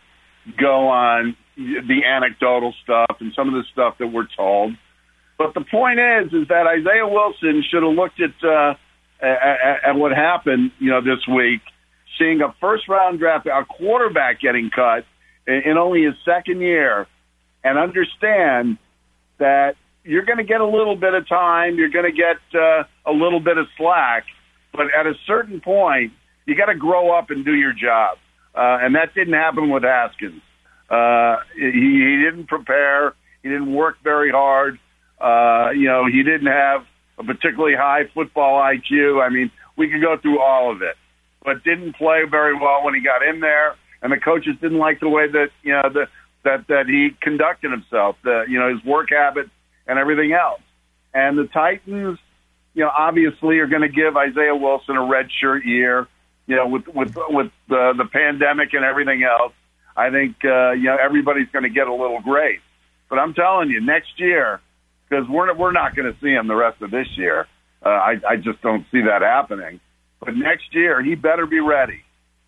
go 0.59 0.89
on 0.89 1.37
the 1.57 2.05
anecdotal 2.05 2.75
stuff 2.83 3.17
and 3.21 3.33
some 3.35 3.49
of 3.49 3.55
the 3.55 3.65
stuff 3.73 3.99
that 3.99 4.09
we're 4.09 4.27
told. 4.37 4.75
But 5.39 5.55
the 5.55 5.61
point 5.61 6.01
is, 6.01 6.33
is 6.33 6.49
that 6.49 6.67
Isaiah 6.67 7.07
Wilson 7.07 7.63
should 7.71 7.83
have 7.83 7.93
looked 7.93 8.21
at 8.21 8.35
uh, 8.43 8.75
at, 9.23 9.91
at 9.91 9.95
what 9.97 10.13
happened, 10.13 10.73
you 10.79 10.91
know, 10.91 11.01
this 11.01 11.27
week, 11.29 11.61
seeing 12.21 12.41
a 12.43 12.55
first 12.61 12.89
round 12.89 13.19
draft, 13.19 13.47
a 13.47 13.65
quarterback 13.65 14.41
getting 14.41 14.71
cut 14.71 15.05
in, 15.47 15.63
in 15.65 15.79
only 15.79 16.05
his 16.05 16.15
second 16.25 16.61
year, 16.61 17.07
and 17.65 17.79
understand 17.79 18.79
that 19.39 19.75
you're 20.05 20.25
going 20.25 20.39
to 20.39 20.45
get 20.45 20.61
a 20.61 20.67
little 20.67 20.97
bit 20.97 21.15
of 21.15 21.29
time. 21.29 21.77
You're 21.77 21.91
going 21.91 22.05
to 22.05 22.17
get 22.17 22.37
uh, 22.55 22.85
a 23.07 23.13
little 23.13 23.41
bit 23.41 23.59
of 23.59 23.67
slack. 23.77 24.25
But 24.73 24.87
at 24.99 25.07
a 25.07 25.15
certain 25.27 25.61
point, 25.61 26.13
you 26.47 26.57
got 26.57 26.67
to 26.67 26.75
grow 26.75 27.17
up 27.17 27.31
and 27.31 27.45
do 27.45 27.55
your 27.55 27.73
job. 27.73 28.19
Uh, 28.55 28.79
and 28.83 28.95
that 28.95 29.15
didn't 29.15 29.35
happen 29.35 29.71
with 29.71 29.83
Haskins. 29.83 30.43
Uh, 30.89 31.37
he, 31.55 31.71
he 31.71 32.23
didn't 32.25 32.49
prepare. 32.49 33.15
He 33.43 33.49
didn't 33.49 33.73
work 33.73 33.97
very 34.03 34.31
hard. 34.31 34.79
Uh, 35.21 35.71
you 35.71 35.87
know, 35.87 36.07
he 36.07 36.23
didn't 36.23 36.47
have 36.47 36.85
a 37.19 37.25
particularly 37.25 37.77
high 37.77 38.05
football 38.15 38.61
IQ. 38.61 39.23
I 39.23 39.29
mean, 39.29 39.51
we 39.77 39.89
could 39.91 40.01
go 40.01 40.17
through 40.21 40.41
all 40.41 40.73
of 40.73 40.83
it, 40.83 40.97
but 41.45 41.65
didn't 41.65 41.95
play 41.95 42.25
very 42.31 42.55
well 42.55 42.85
when 42.85 42.95
he 42.95 43.01
got 43.01 43.23
in 43.23 43.41
there. 43.41 43.77
And 44.03 44.13
the 44.13 44.19
coaches 44.19 44.57
didn't 44.61 44.79
like 44.79 45.01
the 45.01 45.09
way 45.09 45.29
that 45.29 45.51
you 45.63 45.73
know 45.73 45.91
the, 45.93 46.09
that 46.45 46.67
that 46.69 46.87
he 46.87 47.11
conducted 47.21 47.71
himself. 47.71 48.17
The 48.23 48.45
you 48.49 48.59
know 48.59 48.75
his 48.75 48.85
work 48.85 49.11
habits 49.11 49.51
and 49.87 49.99
everything 49.99 50.33
else. 50.33 50.63
And 51.13 51.37
the 51.37 51.47
Titans, 51.47 52.19
you 52.75 52.85
know, 52.85 52.91
obviously 52.97 53.59
are 53.59 53.67
going 53.67 53.83
to 53.83 53.89
give 53.89 54.17
Isaiah 54.17 54.55
Wilson 54.55 54.97
a 54.97 55.05
red 55.05 55.29
shirt 55.31 55.65
year. 55.65 56.07
You 56.47 56.57
know, 56.57 56.67
with 56.69 56.89
with 56.89 57.17
with 57.29 57.53
the 57.69 57.93
the 57.97 58.07
pandemic 58.07 58.73
and 58.73 58.85
everything 58.85 59.23
else, 59.23 59.53
I 59.97 60.11
think 60.11 60.37
uh, 60.45 60.73
you 60.73 60.85
know 60.85 60.97
everybody's 60.97 61.49
going 61.51 61.65
to 61.65 61.71
get 61.71 61.87
a 61.87 61.95
little 61.95 62.21
grace. 62.21 62.61
But 63.11 63.19
I'm 63.19 63.35
telling 63.35 63.69
you, 63.71 63.81
next 63.81 64.19
year, 64.19 64.61
because 65.09 65.29
we're 65.29 65.53
we're 65.55 65.73
not 65.73 65.95
going 65.95 66.13
to 66.13 66.19
see 66.21 66.31
him 66.31 66.47
the 66.47 66.55
rest 66.55 66.81
of 66.81 66.91
this 66.91 67.09
year. 67.17 67.47
Uh, 67.85 67.89
I, 67.89 68.21
I 68.29 68.37
just 68.37 68.61
don't 68.63 68.85
see 68.93 69.03
that 69.03 69.23
happening. 69.23 69.81
But 70.21 70.37
next 70.37 70.75
year, 70.75 71.03
he 71.03 71.15
better 71.15 71.47
be 71.47 71.61
ready. 71.61 72.03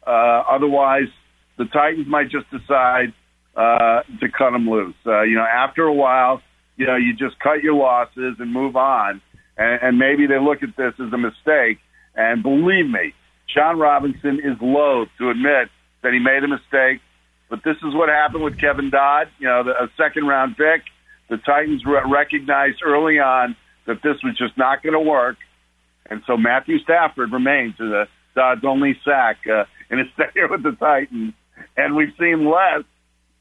Uh, 0.06 0.42
otherwise, 0.50 1.08
the 1.58 1.64
Titans 1.64 2.06
might 2.06 2.28
just 2.30 2.50
decide 2.50 3.12
uh, 3.56 4.02
to 4.20 4.28
cut 4.36 4.54
him 4.54 4.68
loose. 4.68 4.94
Uh, 5.06 5.22
you 5.22 5.36
know, 5.36 5.44
after 5.44 5.84
a 5.84 5.92
while, 5.92 6.42
you 6.76 6.86
know, 6.86 6.96
you 6.96 7.14
just 7.14 7.38
cut 7.38 7.62
your 7.62 7.74
losses 7.74 8.36
and 8.38 8.52
move 8.52 8.76
on. 8.76 9.20
And, 9.56 9.82
and 9.82 9.98
maybe 9.98 10.26
they 10.26 10.38
look 10.38 10.62
at 10.62 10.76
this 10.76 10.94
as 10.98 11.12
a 11.12 11.18
mistake. 11.18 11.78
And 12.14 12.42
believe 12.42 12.86
me, 12.86 13.14
Jon 13.54 13.78
Robinson 13.78 14.40
is 14.42 14.56
loath 14.60 15.08
to 15.18 15.30
admit 15.30 15.68
that 16.02 16.12
he 16.12 16.18
made 16.18 16.42
a 16.44 16.48
mistake. 16.48 17.00
But 17.48 17.60
this 17.64 17.76
is 17.76 17.94
what 17.94 18.08
happened 18.08 18.44
with 18.44 18.58
Kevin 18.58 18.90
Dodd, 18.90 19.28
you 19.38 19.46
know, 19.46 19.62
the, 19.64 19.72
a 19.72 19.88
second 19.96 20.26
round 20.26 20.56
pick. 20.56 20.82
The 21.28 21.36
Titans 21.36 21.84
re- 21.84 22.02
recognized 22.10 22.80
early 22.84 23.18
on 23.18 23.56
that 23.86 24.02
this 24.02 24.16
was 24.24 24.36
just 24.36 24.56
not 24.56 24.82
going 24.82 24.94
to 24.94 25.00
work. 25.00 25.36
And 26.10 26.22
so 26.26 26.36
Matthew 26.36 26.78
Stafford 26.80 27.32
remains 27.32 27.76
the 27.78 28.06
Dodd's 28.34 28.64
only 28.64 28.98
sack 29.04 29.38
uh, 29.46 29.64
in 29.90 29.98
his 29.98 30.08
tenure 30.16 30.48
with 30.48 30.62
the 30.62 30.72
Titans. 30.72 31.34
And 31.76 31.96
we've 31.96 32.12
seen 32.18 32.50
less 32.50 32.84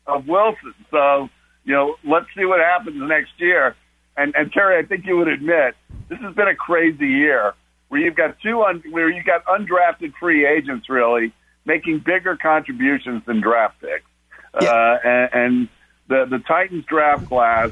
of 0.08 0.28
Wilson. 0.28 0.74
So, 0.90 1.30
you 1.64 1.74
know, 1.74 1.96
let's 2.04 2.28
see 2.38 2.46
what 2.46 2.60
happens 2.60 2.98
next 2.98 3.32
year. 3.38 3.76
And, 4.18 4.34
and 4.36 4.52
Terry, 4.52 4.84
I 4.84 4.86
think 4.86 5.06
you 5.06 5.18
would 5.18 5.28
admit 5.28 5.76
this 6.10 6.20
has 6.20 6.36
been 6.36 6.48
a 6.48 6.56
crazy 6.56 7.08
year 7.08 7.54
where 7.88 8.00
you've 8.00 8.16
got 8.16 8.38
two 8.42 8.62
un, 8.62 8.84
where 8.92 9.10
you've 9.10 9.26
got 9.26 9.44
undrafted 9.46 10.14
free 10.20 10.46
agents 10.46 10.90
really 10.90 11.34
making 11.66 12.00
bigger 12.00 12.38
contributions 12.38 13.22
than 13.26 13.42
draft 13.42 13.80
picks, 13.82 14.06
yeah. 14.62 14.70
uh, 14.70 14.98
and, 15.04 15.30
and 15.34 15.70
the 16.08 16.26
the 16.30 16.40
Titans 16.40 16.86
draft 16.86 17.28
class 17.28 17.70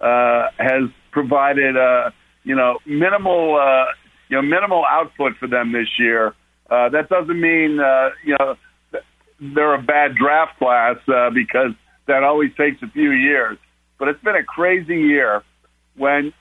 uh, 0.00 0.48
has 0.58 0.90
provided 1.10 1.76
uh, 1.76 2.10
you 2.44 2.54
know 2.54 2.78
minimal 2.84 3.56
uh, 3.56 3.86
you 4.32 4.40
know 4.40 4.42
minimal 4.42 4.82
output 4.88 5.36
for 5.38 5.46
them 5.46 5.72
this 5.72 5.88
year. 5.98 6.28
Uh, 6.70 6.88
that 6.88 7.10
doesn't 7.10 7.38
mean 7.38 7.78
uh, 7.78 8.08
you 8.24 8.34
know 8.38 8.56
they're 9.54 9.74
a 9.74 9.82
bad 9.82 10.14
draft 10.14 10.58
class 10.58 10.96
uh, 11.06 11.28
because 11.28 11.72
that 12.06 12.22
always 12.22 12.50
takes 12.56 12.82
a 12.82 12.88
few 12.88 13.10
years. 13.10 13.58
But 13.98 14.08
it's 14.08 14.22
been 14.24 14.36
a 14.36 14.42
crazy 14.42 14.96
year 14.96 15.42
when 15.98 16.32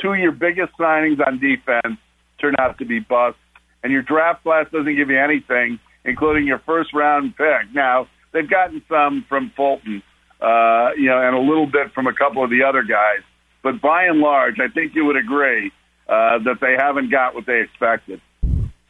two 0.00 0.12
of 0.12 0.18
your 0.18 0.32
biggest 0.32 0.72
signings 0.80 1.20
on 1.24 1.38
defense 1.38 1.98
turn 2.40 2.54
out 2.58 2.78
to 2.78 2.86
be 2.86 3.00
busts, 3.00 3.38
and 3.82 3.92
your 3.92 4.02
draft 4.02 4.42
class 4.42 4.66
doesn't 4.72 4.96
give 4.96 5.10
you 5.10 5.20
anything, 5.20 5.78
including 6.06 6.46
your 6.46 6.60
first 6.60 6.94
round 6.94 7.36
pick. 7.36 7.74
Now 7.74 8.08
they've 8.32 8.48
gotten 8.48 8.80
some 8.88 9.26
from 9.28 9.52
Fulton, 9.54 10.02
uh, 10.40 10.92
you 10.96 11.10
know, 11.10 11.20
and 11.20 11.36
a 11.36 11.40
little 11.40 11.66
bit 11.66 11.92
from 11.94 12.06
a 12.06 12.14
couple 12.14 12.42
of 12.42 12.48
the 12.48 12.62
other 12.66 12.82
guys, 12.82 13.20
but 13.62 13.82
by 13.82 14.04
and 14.04 14.20
large, 14.20 14.56
I 14.58 14.72
think 14.72 14.94
you 14.94 15.04
would 15.04 15.16
agree 15.16 15.70
uh, 16.08 16.38
that 16.38 16.58
they 16.60 16.74
haven't 16.76 17.10
got 17.10 17.34
what 17.34 17.46
they 17.46 17.60
expected. 17.60 18.20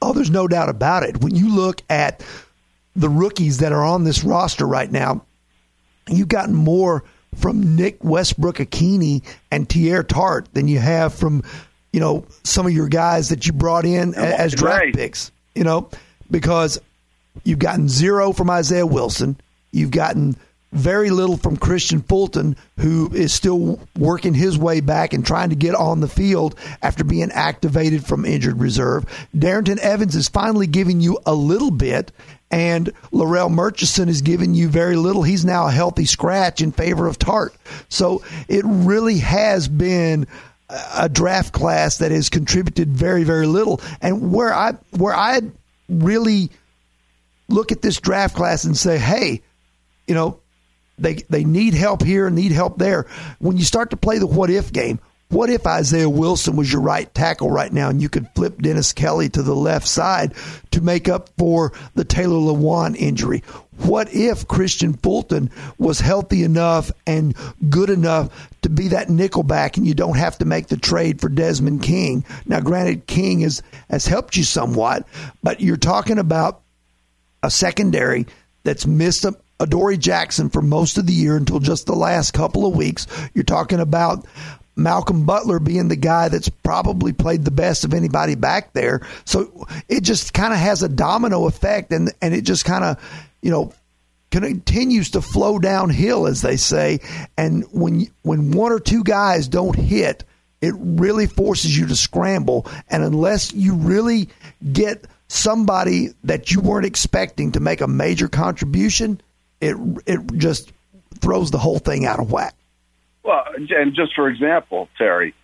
Oh, 0.02 0.12
there's 0.12 0.30
no 0.30 0.46
doubt 0.46 0.68
about 0.68 1.02
it. 1.02 1.22
When 1.22 1.34
you 1.34 1.54
look 1.54 1.82
at 1.88 2.24
the 2.94 3.08
rookies 3.08 3.58
that 3.58 3.72
are 3.72 3.84
on 3.84 4.04
this 4.04 4.24
roster 4.24 4.66
right 4.66 4.90
now, 4.90 5.24
you've 6.08 6.28
gotten 6.28 6.54
more 6.54 7.04
from 7.34 7.76
Nick 7.76 8.02
Westbrook-Ikhine 8.04 9.22
and 9.50 9.68
Teair 9.68 10.06
Tart 10.06 10.48
than 10.52 10.68
you 10.68 10.78
have 10.78 11.14
from, 11.14 11.42
you 11.92 12.00
know, 12.00 12.24
some 12.44 12.66
of 12.66 12.72
your 12.72 12.88
guys 12.88 13.30
that 13.30 13.46
you 13.46 13.52
brought 13.52 13.84
in 13.84 14.14
as 14.14 14.54
draft 14.54 14.80
right. 14.80 14.94
picks. 14.94 15.32
You 15.54 15.64
know, 15.64 15.88
because 16.30 16.78
you've 17.44 17.58
gotten 17.58 17.88
zero 17.88 18.32
from 18.32 18.50
Isaiah 18.50 18.86
Wilson, 18.86 19.40
you've 19.72 19.90
gotten 19.90 20.36
very 20.76 21.10
little 21.10 21.36
from 21.36 21.56
Kristian 21.56 22.06
Fulton, 22.06 22.56
who 22.78 23.12
is 23.14 23.32
still 23.32 23.80
working 23.98 24.34
his 24.34 24.58
way 24.58 24.80
back 24.80 25.12
and 25.12 25.24
trying 25.24 25.50
to 25.50 25.56
get 25.56 25.74
on 25.74 26.00
the 26.00 26.08
field 26.08 26.54
after 26.82 27.04
being 27.04 27.30
activated 27.32 28.04
from 28.06 28.24
injured 28.24 28.60
reserve. 28.60 29.04
Darrynton 29.36 29.78
Evans 29.78 30.14
is 30.14 30.28
finally 30.28 30.66
giving 30.66 31.00
you 31.00 31.18
a 31.26 31.34
little 31.34 31.70
bit, 31.70 32.12
and 32.50 32.92
Larrell 33.12 33.50
Murchison 33.50 34.08
is 34.08 34.22
giving 34.22 34.54
you 34.54 34.68
very 34.68 34.96
little. 34.96 35.22
He's 35.22 35.44
now 35.44 35.66
a 35.66 35.72
healthy 35.72 36.04
scratch 36.04 36.60
in 36.62 36.72
favor 36.72 37.06
of 37.06 37.18
Tart. 37.18 37.54
So 37.88 38.22
it 38.48 38.64
really 38.64 39.18
has 39.18 39.68
been 39.68 40.26
a 40.68 41.08
draft 41.08 41.52
class 41.52 41.98
that 41.98 42.10
has 42.10 42.28
contributed 42.28 42.88
very, 42.88 43.24
very 43.24 43.46
little. 43.46 43.80
And 44.00 44.32
where 44.32 44.52
I 44.52 44.72
where 44.90 45.14
I 45.14 45.40
really 45.88 46.50
look 47.48 47.72
at 47.72 47.82
this 47.82 48.00
draft 48.00 48.34
class 48.34 48.64
and 48.64 48.76
say, 48.76 48.98
hey, 48.98 49.42
you 50.06 50.14
know, 50.14 50.40
they 50.98 51.14
they 51.28 51.44
need 51.44 51.74
help 51.74 52.02
here, 52.02 52.26
and 52.26 52.36
need 52.36 52.52
help 52.52 52.78
there. 52.78 53.06
When 53.38 53.56
you 53.56 53.64
start 53.64 53.90
to 53.90 53.96
play 53.96 54.18
the 54.18 54.26
what 54.26 54.50
if 54.50 54.72
game, 54.72 54.98
what 55.28 55.50
if 55.50 55.66
Isaiah 55.66 56.08
Wilson 56.08 56.54
was 56.54 56.72
your 56.72 56.82
right 56.82 57.12
tackle 57.12 57.50
right 57.50 57.72
now 57.72 57.88
and 57.88 58.00
you 58.00 58.08
could 58.08 58.28
flip 58.36 58.62
Dennis 58.62 58.92
Kelly 58.92 59.28
to 59.30 59.42
the 59.42 59.56
left 59.56 59.88
side 59.88 60.34
to 60.70 60.80
make 60.80 61.08
up 61.08 61.30
for 61.36 61.72
the 61.94 62.04
Taylor 62.04 62.36
Lewan 62.36 62.94
injury? 62.94 63.42
What 63.78 64.14
if 64.14 64.46
Kristian 64.46 64.98
Fulton 65.02 65.50
was 65.78 65.98
healthy 65.98 66.44
enough 66.44 66.92
and 67.08 67.36
good 67.68 67.90
enough 67.90 68.30
to 68.62 68.68
be 68.68 68.88
that 68.88 69.08
nickelback 69.08 69.76
and 69.76 69.86
you 69.86 69.94
don't 69.94 70.16
have 70.16 70.38
to 70.38 70.44
make 70.44 70.68
the 70.68 70.76
trade 70.76 71.20
for 71.20 71.28
Desmond 71.28 71.82
King? 71.82 72.24
Now, 72.46 72.60
granted, 72.60 73.06
King 73.06 73.40
has, 73.40 73.62
has 73.90 74.06
helped 74.06 74.36
you 74.36 74.44
somewhat, 74.44 75.08
but 75.42 75.60
you're 75.60 75.76
talking 75.76 76.18
about 76.18 76.62
a 77.42 77.50
secondary 77.50 78.26
that's 78.62 78.86
missed 78.86 79.24
a, 79.24 79.34
Adoree 79.60 79.96
Jackson 79.96 80.50
for 80.50 80.62
most 80.62 80.98
of 80.98 81.06
the 81.06 81.12
year 81.12 81.36
until 81.36 81.60
just 81.60 81.86
the 81.86 81.94
last 81.94 82.32
couple 82.32 82.66
of 82.66 82.76
weeks. 82.76 83.06
You're 83.34 83.44
talking 83.44 83.80
about 83.80 84.26
Malcolm 84.76 85.24
Butler 85.24 85.58
being 85.58 85.88
the 85.88 85.96
guy 85.96 86.28
that's 86.28 86.48
probably 86.48 87.12
played 87.12 87.44
the 87.44 87.50
best 87.50 87.84
of 87.84 87.94
anybody 87.94 88.34
back 88.34 88.74
there. 88.74 89.06
So 89.24 89.66
it 89.88 90.02
just 90.02 90.34
kind 90.34 90.52
of 90.52 90.58
has 90.58 90.82
a 90.82 90.88
domino 90.88 91.46
effect 91.46 91.92
and 91.92 92.12
and 92.20 92.34
it 92.34 92.42
just 92.42 92.64
kind 92.64 92.84
of, 92.84 93.02
you 93.40 93.50
know, 93.50 93.72
continues 94.30 95.10
to 95.10 95.22
flow 95.22 95.58
downhill 95.58 96.26
as 96.26 96.42
they 96.42 96.56
say 96.56 97.00
and 97.38 97.64
when 97.72 98.06
when 98.22 98.50
one 98.50 98.72
or 98.72 98.80
two 98.80 99.02
guys 99.04 99.48
don't 99.48 99.76
hit 99.76 100.24
it 100.60 100.74
really 100.76 101.26
forces 101.26 101.78
you 101.78 101.86
to 101.86 101.94
scramble 101.94 102.66
and 102.90 103.04
unless 103.04 103.52
you 103.54 103.74
really 103.74 104.28
get 104.72 105.06
somebody 105.28 106.10
that 106.24 106.50
you 106.50 106.60
weren't 106.60 106.84
expecting 106.84 107.52
to 107.52 107.60
make 107.60 107.80
a 107.80 107.86
major 107.86 108.28
contribution 108.28 109.20
it 109.60 109.76
it 110.06 110.20
just 110.36 110.72
throws 111.20 111.50
the 111.50 111.58
whole 111.58 111.78
thing 111.78 112.06
out 112.06 112.20
of 112.20 112.30
whack. 112.30 112.54
Well, 113.22 113.44
and 113.56 113.94
just 113.94 114.14
for 114.14 114.28
example, 114.28 114.88
Terry, 114.96 115.34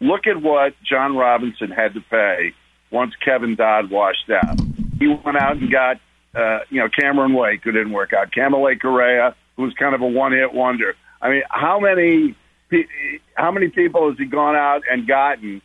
look 0.00 0.26
at 0.26 0.40
what 0.40 0.74
Jon 0.82 1.16
Robinson 1.16 1.70
had 1.70 1.94
to 1.94 2.00
pay 2.00 2.54
once 2.90 3.12
Kevin 3.24 3.56
Dodd 3.56 3.90
washed 3.90 4.30
out. 4.30 4.58
He 4.98 5.08
went 5.08 5.36
out 5.36 5.56
and 5.56 5.70
got 5.70 6.00
uh, 6.34 6.60
you 6.70 6.80
know 6.80 6.88
Cameron 6.88 7.34
Wake, 7.34 7.62
who 7.64 7.72
didn't 7.72 7.92
work 7.92 8.12
out, 8.12 8.30
Kamalei 8.30 8.80
Correa, 8.80 9.34
who 9.56 9.64
was 9.64 9.74
kind 9.74 9.94
of 9.94 10.00
a 10.00 10.06
one-hit 10.06 10.52
wonder. 10.54 10.94
I 11.20 11.30
mean, 11.30 11.42
how 11.50 11.80
many 11.80 12.36
how 13.34 13.50
many 13.50 13.68
people 13.68 14.08
has 14.08 14.18
he 14.18 14.24
gone 14.24 14.56
out 14.56 14.82
and 14.90 15.06
gotten 15.06 15.62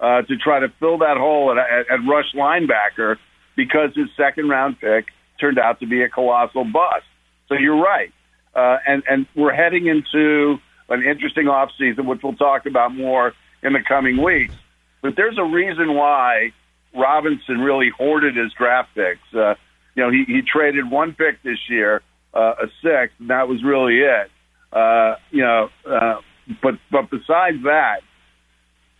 uh, 0.00 0.22
to 0.22 0.36
try 0.36 0.60
to 0.60 0.68
fill 0.80 0.98
that 0.98 1.16
hole 1.16 1.52
at, 1.52 1.58
at, 1.58 1.90
at 1.90 2.08
rush 2.08 2.32
linebacker 2.34 3.16
because 3.56 3.90
his 3.94 4.08
second 4.16 4.48
round 4.48 4.80
pick 4.80 5.06
turned 5.40 5.58
out 5.58 5.80
to 5.80 5.86
be 5.86 6.02
a 6.02 6.08
colossal 6.08 6.64
bust? 6.64 7.04
So 7.52 7.58
you're 7.60 7.82
right. 7.82 8.12
Uh, 8.54 8.78
and, 8.86 9.02
and 9.08 9.26
we're 9.34 9.54
heading 9.54 9.86
into 9.86 10.58
an 10.88 11.02
interesting 11.02 11.48
off 11.48 11.70
season, 11.78 12.06
which 12.06 12.20
we'll 12.22 12.34
talk 12.34 12.66
about 12.66 12.94
more 12.94 13.32
in 13.62 13.72
the 13.72 13.80
coming 13.86 14.22
weeks. 14.22 14.54
But 15.02 15.16
there's 15.16 15.38
a 15.38 15.44
reason 15.44 15.94
why 15.94 16.52
Robinson 16.94 17.60
really 17.60 17.90
hoarded 17.90 18.36
his 18.36 18.52
draft 18.52 18.90
picks. 18.94 19.20
Uh, 19.34 19.54
you 19.94 20.02
know, 20.02 20.10
he, 20.10 20.24
he 20.26 20.42
traded 20.42 20.90
one 20.90 21.12
pick 21.12 21.42
this 21.42 21.58
year, 21.68 22.02
uh, 22.34 22.54
a 22.62 22.66
sixth, 22.82 23.14
and 23.18 23.30
that 23.30 23.48
was 23.48 23.62
really 23.62 24.00
it. 24.00 24.30
Uh, 24.72 25.16
you 25.30 25.42
know, 25.42 25.68
uh, 25.86 26.20
but 26.62 26.74
but 26.90 27.10
besides 27.10 27.62
that, 27.64 28.00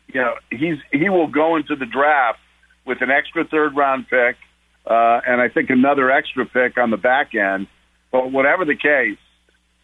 you 0.09 0.21
know, 0.21 0.35
he's 0.51 0.79
he 0.93 1.09
will 1.09 1.29
go 1.29 1.57
into 1.57 1.77
the 1.77 1.87
draft 1.87 2.39
with 2.85 3.01
an 3.01 3.11
extra 3.11 3.45
third 3.45 3.75
round 3.75 4.07
pick, 4.09 4.37
uh, 4.87 5.21
and 5.27 5.41
I 5.41 5.49
think 5.49 5.71
another 5.71 6.11
extra 6.11 6.45
pick 6.45 6.77
on 6.77 6.91
the 6.91 6.99
back 6.99 7.35
end. 7.35 7.69
But 8.13 8.31
whatever 8.31 8.65
the 8.65 8.77
case, 8.77 9.19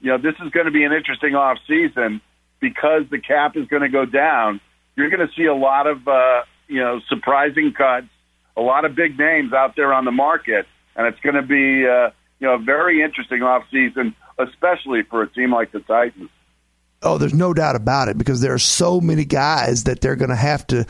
you 0.01 0.11
know, 0.11 0.19
this 0.19 0.35
is 0.45 0.51
going 0.51 0.67
to 0.67 0.73
be 0.73 0.85
an 0.85 0.93
interesting 0.93 1.35
off 1.35 1.59
season 1.67 2.21
because 2.61 3.03
the 3.11 3.19
cap 3.19 3.57
is 3.57 3.67
going 3.67 3.83
to 3.83 3.88
go 3.88 4.05
down. 4.05 4.61
You're 4.95 5.11
going 5.11 5.27
to 5.27 5.35
see 5.35 5.47
a 5.47 5.55
lot 5.55 5.87
of, 5.87 6.07
uh, 6.07 6.43
you 6.69 6.81
know, 6.81 7.01
surprising 7.09 7.73
cuts, 7.77 8.07
a 8.57 8.61
lot 8.61 8.85
of 8.85 8.95
big 8.95 9.19
names 9.19 9.53
out 9.53 9.75
there 9.75 9.93
on 9.93 10.05
the 10.05 10.12
market, 10.12 10.67
and 10.95 11.07
it's 11.07 11.21
going 11.21 11.37
to 11.37 11.43
be, 11.43 11.87
uh, 11.87 12.11
you 12.38 12.47
know, 12.47 12.55
a 12.55 12.59
very 12.59 13.03
interesting 13.03 13.43
off 13.43 13.64
season, 13.71 14.14
especially 14.38 15.03
for 15.03 15.23
a 15.23 15.29
team 15.29 15.53
like 15.53 15.73
the 15.73 15.81
Titans. 15.81 16.31
Oh, 17.03 17.17
there's 17.17 17.35
no 17.35 17.55
doubt 17.55 17.77
about 17.77 18.09
it 18.09 18.19
because 18.19 18.41
there 18.41 18.53
are 18.53 18.59
so 18.59 19.01
many 19.01 19.25
guys 19.25 19.85
that 19.85 20.01
they're 20.01 20.17
going 20.17 20.31
to 20.31 20.37
have 20.37 20.67
to, 20.69 20.85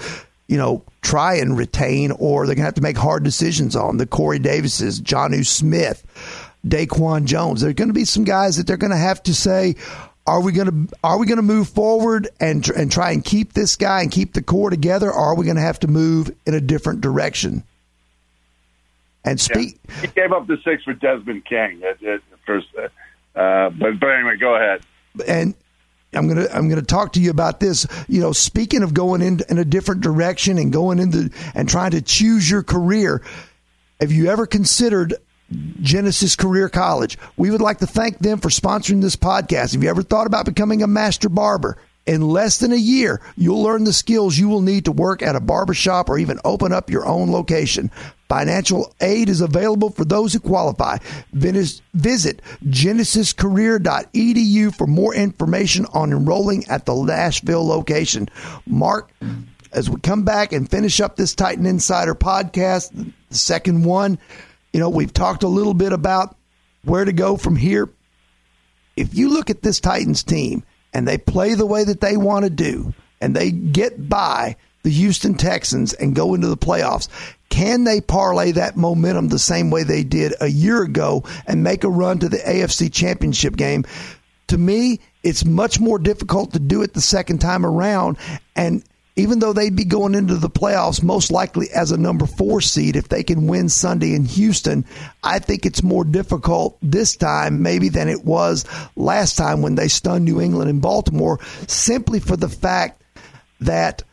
you 0.46 0.56
know, 0.56 0.82
try 1.02 1.34
and 1.34 1.56
retain 1.56 2.12
or 2.12 2.46
they're 2.46 2.54
going 2.54 2.62
to 2.62 2.68
have 2.68 2.74
to 2.74 2.82
make 2.82 2.96
hard 2.96 3.22
decisions 3.24 3.76
on. 3.76 3.98
The 3.98 4.06
Corey 4.06 4.38
Davises, 4.38 5.02
Jonnu 5.02 5.46
Smith, 5.46 6.02
Daquan 6.66 7.24
Jones. 7.24 7.60
There 7.60 7.70
are 7.70 7.74
going 7.74 7.88
to 7.88 7.94
be 7.94 8.04
some 8.04 8.24
guys 8.24 8.56
that 8.56 8.66
they're 8.66 8.76
going 8.76 8.90
to 8.90 8.96
have 8.96 9.22
to 9.24 9.34
say, 9.34 9.76
are 10.26 10.42
we 10.42 10.52
going 10.52 10.88
to 10.88 10.96
are 11.02 11.18
we 11.18 11.26
going 11.26 11.36
to 11.36 11.42
move 11.42 11.68
forward 11.68 12.28
and 12.38 12.68
and 12.70 12.92
try 12.92 13.12
and 13.12 13.24
keep 13.24 13.54
this 13.54 13.76
guy 13.76 14.02
and 14.02 14.10
keep 14.10 14.34
the 14.34 14.42
core 14.42 14.70
together, 14.70 15.08
or 15.08 15.14
are 15.14 15.36
we 15.36 15.44
going 15.44 15.56
to 15.56 15.62
have 15.62 15.80
to 15.80 15.88
move 15.88 16.30
in 16.46 16.54
a 16.54 16.60
different 16.60 17.00
direction? 17.00 17.64
And 19.24 19.40
speak. 19.40 19.78
Yeah. 19.88 20.00
He 20.02 20.06
gave 20.08 20.32
up 20.32 20.46
the 20.46 20.58
six 20.64 20.84
for 20.84 20.92
Desmond 20.92 21.44
King 21.44 21.82
at, 21.82 22.02
at 22.02 22.20
first, 22.46 22.66
uh, 22.76 23.70
but 23.70 23.98
but 23.98 24.06
anyway, 24.08 24.36
go 24.38 24.54
ahead. 24.54 24.82
And 25.26 25.54
I'm 26.12 26.28
gonna 26.28 26.46
I'm 26.52 26.68
gonna 26.68 26.82
talk 26.82 27.14
to 27.14 27.20
you 27.20 27.30
about 27.30 27.60
this. 27.60 27.86
You 28.08 28.20
know, 28.20 28.32
speaking 28.32 28.82
of 28.82 28.94
going 28.94 29.22
in 29.22 29.40
in 29.48 29.58
a 29.58 29.64
different 29.64 30.02
direction 30.02 30.58
and 30.58 30.72
going 30.72 30.98
into 30.98 31.30
and 31.54 31.68
trying 31.68 31.92
to 31.92 32.02
choose 32.02 32.50
your 32.50 32.62
career, 32.62 33.22
have 34.00 34.12
you 34.12 34.28
ever 34.30 34.46
considered 34.46 35.14
Genesis 35.80 36.36
Career 36.36 36.68
College. 36.68 37.18
We 37.36 37.50
would 37.50 37.60
like 37.60 37.78
to 37.78 37.86
thank 37.86 38.18
them 38.18 38.38
for 38.38 38.48
sponsoring 38.48 39.00
this 39.00 39.16
podcast. 39.16 39.72
Have 39.72 39.82
you 39.82 39.90
ever 39.90 40.02
thought 40.02 40.26
about 40.26 40.44
becoming 40.44 40.82
a 40.82 40.86
master 40.86 41.28
barber? 41.28 41.78
In 42.06 42.22
less 42.22 42.58
than 42.58 42.72
a 42.72 42.76
year, 42.76 43.20
you'll 43.36 43.62
learn 43.62 43.84
the 43.84 43.92
skills 43.92 44.38
you 44.38 44.48
will 44.48 44.62
need 44.62 44.86
to 44.86 44.92
work 44.92 45.20
at 45.20 45.36
a 45.36 45.40
barbershop 45.40 46.08
or 46.08 46.18
even 46.18 46.40
open 46.42 46.72
up 46.72 46.88
your 46.88 47.04
own 47.04 47.30
location. 47.30 47.90
Financial 48.30 48.94
aid 49.02 49.28
is 49.28 49.42
available 49.42 49.90
for 49.90 50.06
those 50.06 50.32
who 50.32 50.40
qualify. 50.40 50.96
Visit 51.32 52.40
genesiscareer.edu 52.64 54.74
for 54.74 54.86
more 54.86 55.14
information 55.14 55.84
on 55.92 56.12
enrolling 56.12 56.66
at 56.68 56.86
the 56.86 56.94
Nashville 56.94 57.66
location. 57.66 58.28
Mark, 58.66 59.10
as 59.72 59.90
we 59.90 60.00
come 60.00 60.24
back 60.24 60.54
and 60.54 60.70
finish 60.70 61.00
up 61.00 61.16
this 61.16 61.34
Titan 61.34 61.66
Insider 61.66 62.14
podcast, 62.14 63.12
the 63.28 63.36
second 63.36 63.84
one, 63.84 64.18
you 64.72 64.80
know, 64.80 64.88
we've 64.88 65.12
talked 65.12 65.42
a 65.42 65.48
little 65.48 65.74
bit 65.74 65.92
about 65.92 66.36
where 66.84 67.04
to 67.04 67.12
go 67.12 67.36
from 67.36 67.56
here. 67.56 67.88
If 68.96 69.14
you 69.14 69.30
look 69.30 69.50
at 69.50 69.62
this 69.62 69.80
Titans 69.80 70.22
team 70.22 70.64
and 70.92 71.06
they 71.06 71.18
play 71.18 71.54
the 71.54 71.66
way 71.66 71.84
that 71.84 72.00
they 72.00 72.16
want 72.16 72.44
to 72.44 72.50
do 72.50 72.94
and 73.20 73.34
they 73.34 73.50
get 73.50 74.08
by 74.08 74.56
the 74.82 74.90
Houston 74.90 75.34
Texans 75.34 75.92
and 75.94 76.14
go 76.14 76.34
into 76.34 76.48
the 76.48 76.56
playoffs, 76.56 77.08
can 77.48 77.84
they 77.84 78.00
parlay 78.00 78.52
that 78.52 78.76
momentum 78.76 79.28
the 79.28 79.38
same 79.38 79.70
way 79.70 79.82
they 79.82 80.04
did 80.04 80.34
a 80.40 80.48
year 80.48 80.82
ago 80.82 81.24
and 81.46 81.62
make 81.62 81.84
a 81.84 81.88
run 81.88 82.18
to 82.18 82.28
the 82.28 82.38
AFC 82.38 82.92
Championship 82.92 83.56
game? 83.56 83.84
To 84.48 84.58
me, 84.58 85.00
it's 85.22 85.44
much 85.44 85.80
more 85.80 85.98
difficult 85.98 86.52
to 86.52 86.58
do 86.58 86.82
it 86.82 86.94
the 86.94 87.00
second 87.00 87.38
time 87.38 87.64
around. 87.64 88.18
And 88.56 88.82
even 89.18 89.40
though 89.40 89.52
they'd 89.52 89.74
be 89.74 89.84
going 89.84 90.14
into 90.14 90.36
the 90.36 90.48
playoffs 90.48 91.02
most 91.02 91.32
likely 91.32 91.68
as 91.74 91.90
a 91.90 91.98
number 91.98 92.24
four 92.24 92.60
seed 92.60 92.94
if 92.94 93.08
they 93.08 93.24
can 93.24 93.48
win 93.48 93.68
Sunday 93.68 94.14
in 94.14 94.24
Houston, 94.24 94.84
I 95.24 95.40
think 95.40 95.66
it's 95.66 95.82
more 95.82 96.04
difficult 96.04 96.78
this 96.80 97.16
time 97.16 97.60
maybe 97.60 97.88
than 97.88 98.08
it 98.08 98.24
was 98.24 98.64
last 98.94 99.36
time 99.36 99.60
when 99.60 99.74
they 99.74 99.88
stunned 99.88 100.24
New 100.24 100.40
England 100.40 100.70
and 100.70 100.80
Baltimore, 100.80 101.40
simply 101.66 102.20
for 102.20 102.36
the 102.36 102.48
fact 102.48 103.02
that 103.60 104.04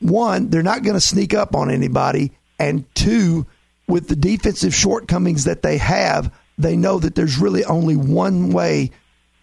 one, 0.00 0.48
they're 0.48 0.62
not 0.62 0.82
going 0.82 0.94
to 0.94 1.00
sneak 1.00 1.34
up 1.34 1.54
on 1.54 1.70
anybody, 1.70 2.32
and 2.58 2.86
two, 2.94 3.46
with 3.86 4.08
the 4.08 4.16
defensive 4.16 4.74
shortcomings 4.74 5.44
that 5.44 5.60
they 5.60 5.76
have, 5.76 6.34
they 6.56 6.74
know 6.74 6.98
that 6.98 7.14
there's 7.14 7.36
really 7.36 7.64
only 7.66 7.96
one 7.96 8.50
way 8.50 8.92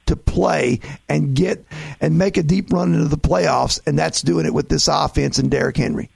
to 0.07 0.15
play 0.15 0.79
and 1.07 1.35
get 1.35 1.65
and 2.01 2.17
make 2.17 2.37
a 2.37 2.43
deep 2.43 2.71
run 2.71 2.93
into 2.93 3.07
the 3.07 3.17
playoffs, 3.17 3.79
and 3.85 3.97
that's 3.97 4.21
doing 4.21 4.45
it 4.45 4.53
with 4.53 4.69
this 4.69 4.87
offense 4.87 5.39
and 5.39 5.51
Derrick 5.51 5.77
Henry. 5.77 6.09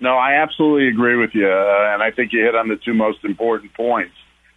No, 0.00 0.16
I 0.16 0.42
absolutely 0.42 0.88
agree 0.88 1.16
with 1.16 1.30
you, 1.34 1.46
uh, 1.46 1.92
and 1.92 2.02
I 2.02 2.10
think 2.10 2.32
you 2.32 2.42
hit 2.42 2.54
on 2.54 2.68
the 2.68 2.76
two 2.76 2.94
most 2.94 3.22
important 3.24 3.74
points. 3.74 4.14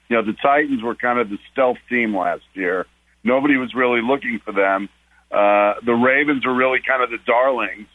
You 0.07 0.15
know, 0.15 0.23
the 0.23 0.37
Titans 0.41 0.81
were 0.81 0.95
kind 0.95 1.19
of 1.19 1.29
the 1.29 1.37
stealth 1.51 1.77
team 1.89 2.15
last 2.15 2.43
year. 2.53 2.85
Nobody 3.23 3.57
was 3.57 3.73
really 3.73 4.01
looking 4.01 4.39
for 4.43 4.53
them. 4.53 4.87
Uh, 5.31 5.75
the 5.85 5.93
Ravens 5.93 6.45
were 6.45 6.53
really 6.53 6.79
kind 6.87 7.03
of 7.03 7.09
the 7.09 7.17
darlings, 7.25 7.87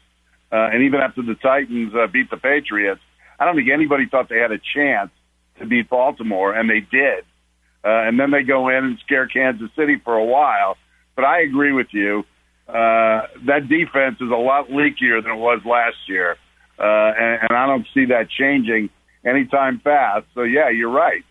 uh, 0.52 0.68
and 0.72 0.82
even 0.82 1.00
after 1.00 1.22
the 1.22 1.36
Titans 1.36 1.94
uh, 1.94 2.06
beat 2.06 2.30
the 2.30 2.36
Patriots, 2.36 3.00
I 3.38 3.44
don't 3.44 3.54
think 3.54 3.70
anybody 3.70 4.06
thought 4.10 4.28
they 4.28 4.38
had 4.38 4.52
a 4.52 4.58
chance 4.74 5.10
to 5.58 5.66
beat 5.66 5.88
Baltimore, 5.88 6.52
and 6.52 6.68
they 6.68 6.80
did. 6.80 7.24
Uh, 7.84 7.88
and 7.88 8.18
then 8.18 8.30
they 8.30 8.42
go 8.42 8.68
in 8.68 8.84
and 8.84 8.98
scare 9.04 9.26
Kansas 9.26 9.70
City 9.76 9.96
for 10.04 10.16
a 10.16 10.24
while. 10.24 10.76
But 11.16 11.24
I 11.24 11.40
agree 11.42 11.72
with 11.72 11.88
you. 11.92 12.24
Uh, 12.68 13.22
that 13.46 13.66
defense 13.68 14.16
is 14.20 14.30
a 14.30 14.36
lot 14.36 14.68
leakier 14.68 15.22
than 15.22 15.32
it 15.32 15.38
was 15.38 15.60
last 15.64 15.96
year. 16.06 16.36
Uh, 16.78 16.82
and, 16.82 17.42
and 17.48 17.58
I 17.58 17.66
don't 17.66 17.86
see 17.94 18.06
that 18.06 18.28
changing 18.30 18.90
anytime 19.24 19.80
fast. 19.80 20.26
So, 20.34 20.42
yeah, 20.42 20.68
you're 20.68 20.90
right. 20.90 21.24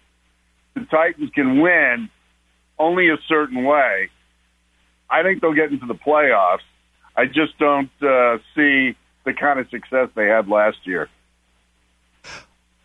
The 0.74 0.86
Titans 0.86 1.30
can 1.34 1.62
win 1.62 2.10
only 2.80 3.10
a 3.10 3.18
certain 3.28 3.64
way. 3.64 4.10
I 5.10 5.24
think 5.24 5.42
they'll 5.42 5.54
get 5.54 5.72
into 5.72 5.86
the 5.86 5.96
playoffs. 5.96 6.66
I 7.16 7.26
just 7.26 7.58
don't 7.60 7.90
uh, 8.02 8.38
see 8.56 8.96
the 9.26 9.34
kind 9.34 9.60
of 9.60 9.70
success 9.70 10.10
they 10.16 10.28
had 10.28 10.48
last 10.48 10.78
year. 10.86 11.10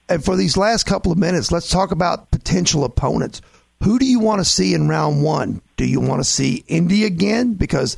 And 0.09 0.25
for 0.25 0.37
these 0.37 0.57
last 0.57 0.85
couple 0.85 1.13
of 1.13 1.19
minutes, 1.19 1.51
let's 1.53 1.71
talk 1.71 1.91
about 1.91 2.31
potential 2.31 2.85
opponents. 2.85 3.41
Who 3.83 3.99
do 3.99 4.07
you 4.07 4.21
want 4.21 4.41
to 4.41 4.45
see 4.45 4.75
in 4.75 4.89
round 4.89 5.23
one? 5.23 5.61
Do 5.77 5.85
you 5.85 6.01
want 6.01 6.21
to 6.21 6.25
see 6.25 6.65
Indy 6.69 7.05
again 7.05 7.55
because 7.55 7.97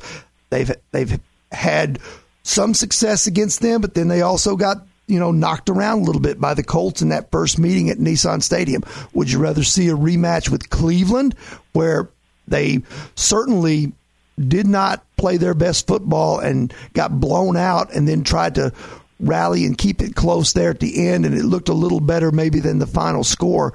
they've 0.49 0.71
they've 0.91 1.19
had 1.51 1.99
some 2.43 2.73
success 2.73 3.27
against 3.27 3.61
them, 3.61 3.81
but 3.81 3.93
then 3.93 4.07
they 4.07 4.21
also 4.21 4.55
got 4.55 4.85
you 5.07 5.19
know 5.19 5.31
knocked 5.31 5.69
around 5.69 5.99
a 5.99 6.03
little 6.03 6.21
bit 6.21 6.41
by 6.41 6.55
the 6.55 6.63
Colts 6.63 7.01
in 7.01 7.09
that 7.09 7.29
first 7.31 7.59
meeting 7.59 7.89
at 7.89 7.97
Nissan 7.99 8.41
Stadium. 8.41 8.83
Would 9.13 9.31
you 9.31 9.39
rather 9.39 9.63
see 9.63 9.89
a 9.89 9.95
rematch 9.95 10.49
with 10.49 10.71
Cleveland, 10.71 11.35
where 11.73 12.09
they 12.47 12.81
certainly 13.15 13.93
did 14.39 14.67
not 14.67 15.05
play 15.17 15.37
their 15.37 15.53
best 15.53 15.87
football 15.87 16.39
and 16.39 16.73
got 16.93 17.19
blown 17.19 17.57
out, 17.57 17.93
and 17.93 18.07
then 18.07 18.23
tried 18.23 18.55
to 18.55 18.73
rally 19.19 19.65
and 19.65 19.77
keep 19.77 20.01
it 20.01 20.15
close 20.15 20.53
there 20.53 20.71
at 20.71 20.79
the 20.79 21.07
end, 21.07 21.27
and 21.27 21.35
it 21.35 21.45
looked 21.45 21.69
a 21.69 21.73
little 21.73 21.99
better 21.99 22.31
maybe 22.31 22.59
than 22.59 22.79
the 22.79 22.87
final 22.87 23.23
score 23.23 23.73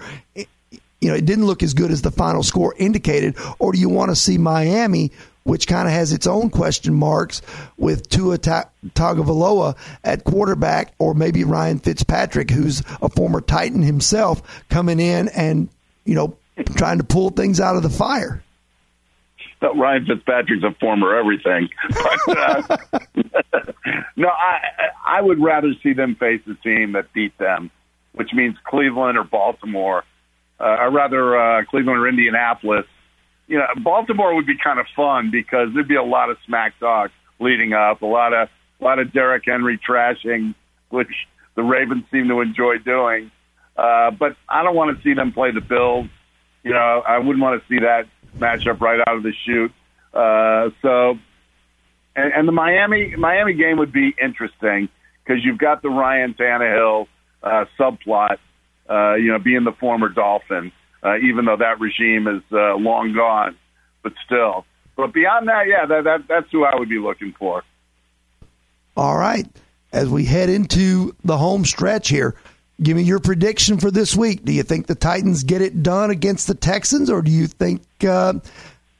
you 1.00 1.08
know, 1.08 1.14
it 1.14 1.24
didn't 1.24 1.46
look 1.46 1.62
as 1.62 1.74
good 1.74 1.90
as 1.90 2.02
the 2.02 2.10
final 2.10 2.42
score 2.42 2.74
indicated? 2.76 3.36
Or 3.58 3.72
do 3.72 3.78
you 3.78 3.88
want 3.88 4.10
to 4.10 4.16
see 4.16 4.38
Miami, 4.38 5.12
which 5.44 5.66
kind 5.66 5.88
of 5.88 5.94
has 5.94 6.12
its 6.12 6.26
own 6.26 6.50
question 6.50 6.94
marks 6.94 7.40
with 7.78 8.08
Tua 8.08 8.38
Tagovailoa 8.38 9.76
at 10.04 10.24
quarterback, 10.24 10.94
or 10.98 11.14
maybe 11.14 11.44
Ryan 11.44 11.78
Fitzpatrick, 11.78 12.50
who's 12.50 12.82
a 13.00 13.08
former 13.08 13.40
Titan 13.40 13.82
himself, 13.82 14.64
coming 14.68 15.00
in 15.00 15.28
and, 15.28 15.68
you 16.04 16.14
know, 16.14 16.36
trying 16.76 16.98
to 16.98 17.04
pull 17.04 17.30
things 17.30 17.60
out 17.60 17.76
of 17.76 17.82
the 17.82 17.90
fire? 17.90 18.42
But 19.60 19.76
Ryan 19.76 20.06
Fitzpatrick's 20.06 20.64
a 20.64 20.74
former 20.80 21.16
everything. 21.16 21.68
But, 22.26 22.38
uh, 22.38 22.76
no, 24.16 24.28
I 24.28 24.60
I 25.04 25.20
would 25.20 25.42
rather 25.42 25.72
see 25.82 25.92
them 25.92 26.14
face 26.14 26.40
a 26.46 26.54
team 26.62 26.92
that 26.92 27.12
beat 27.12 27.36
them, 27.38 27.70
which 28.12 28.32
means 28.32 28.56
Cleveland 28.64 29.18
or 29.18 29.24
Baltimore 29.24 30.04
uh, 30.60 30.76
or 30.80 30.90
rather 30.90 31.38
uh, 31.38 31.64
Cleveland 31.64 31.98
or 31.98 32.08
Indianapolis. 32.08 32.86
You 33.46 33.58
know, 33.58 33.66
Baltimore 33.82 34.34
would 34.34 34.46
be 34.46 34.56
kind 34.62 34.78
of 34.78 34.86
fun 34.94 35.30
because 35.30 35.68
there'd 35.74 35.88
be 35.88 35.96
a 35.96 36.02
lot 36.02 36.30
of 36.30 36.36
smack 36.46 36.78
talk 36.78 37.10
leading 37.40 37.72
up, 37.72 38.02
a 38.02 38.06
lot 38.06 38.32
of 38.32 38.48
a 38.80 38.84
lot 38.84 38.98
of 38.98 39.12
Derrick 39.12 39.44
Henry 39.46 39.78
trashing, 39.78 40.54
which 40.90 41.08
the 41.54 41.62
Ravens 41.62 42.04
seem 42.10 42.28
to 42.28 42.40
enjoy 42.40 42.78
doing. 42.78 43.30
Uh, 43.76 44.10
but 44.10 44.36
I 44.48 44.62
don't 44.62 44.76
want 44.76 44.96
to 44.96 45.02
see 45.02 45.14
them 45.14 45.32
play 45.32 45.50
the 45.50 45.60
Bills. 45.60 46.06
You 46.62 46.72
know, 46.72 47.02
I 47.06 47.18
wouldn't 47.18 47.40
want 47.40 47.60
to 47.60 47.68
see 47.68 47.80
that 47.80 48.06
matchup 48.38 48.80
right 48.80 49.00
out 49.06 49.16
of 49.16 49.22
the 49.22 49.32
chute. 49.44 49.72
Uh, 50.12 50.70
so, 50.82 51.18
and, 52.14 52.32
and 52.32 52.48
the 52.48 52.52
Miami 52.52 53.16
Miami 53.16 53.54
game 53.54 53.78
would 53.78 53.92
be 53.92 54.14
interesting 54.22 54.88
because 55.24 55.44
you've 55.44 55.58
got 55.58 55.82
the 55.82 55.88
Ryan 55.88 56.34
Tannehill 56.34 57.06
uh, 57.42 57.64
subplot 57.78 58.38
uh, 58.90 59.14
you 59.14 59.28
know, 59.28 59.38
being 59.38 59.64
the 59.64 59.72
former 59.72 60.08
Dolphin, 60.08 60.72
uh, 61.02 61.18
even 61.18 61.44
though 61.44 61.56
that 61.56 61.80
regime 61.80 62.26
is 62.26 62.42
uh, 62.52 62.74
long 62.74 63.14
gone, 63.14 63.56
but 64.02 64.12
still. 64.26 64.64
But 64.96 65.14
beyond 65.14 65.48
that, 65.48 65.66
yeah, 65.68 65.86
that, 65.86 66.04
that 66.04 66.28
that's 66.28 66.50
who 66.50 66.64
I 66.64 66.76
would 66.76 66.88
be 66.88 66.98
looking 66.98 67.32
for. 67.38 67.62
All 68.96 69.16
right, 69.16 69.46
as 69.92 70.08
we 70.08 70.24
head 70.24 70.48
into 70.50 71.14
the 71.24 71.38
home 71.38 71.64
stretch 71.64 72.08
here, 72.08 72.34
give 72.82 72.96
me 72.96 73.02
your 73.04 73.20
prediction 73.20 73.78
for 73.78 73.90
this 73.90 74.16
week. 74.16 74.44
Do 74.44 74.52
you 74.52 74.62
think 74.62 74.86
the 74.86 74.94
Titans 74.94 75.44
get 75.44 75.62
it 75.62 75.82
done 75.82 76.10
against 76.10 76.48
the 76.48 76.54
Texans, 76.54 77.08
or 77.08 77.22
do 77.22 77.30
you 77.30 77.46
think 77.46 77.82
uh, 78.06 78.34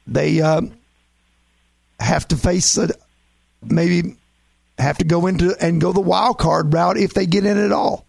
they 0.06 0.40
uh, 0.40 0.62
have 1.98 2.28
to 2.28 2.36
face 2.36 2.78
a, 2.78 2.90
maybe 3.62 4.16
have 4.78 4.98
to 4.98 5.04
go 5.04 5.26
into 5.26 5.54
and 5.60 5.80
go 5.80 5.92
the 5.92 6.00
wild 6.00 6.38
card 6.38 6.72
route 6.72 6.96
if 6.96 7.12
they 7.12 7.26
get 7.26 7.44
in 7.44 7.58
at 7.58 7.72
all? 7.72 8.06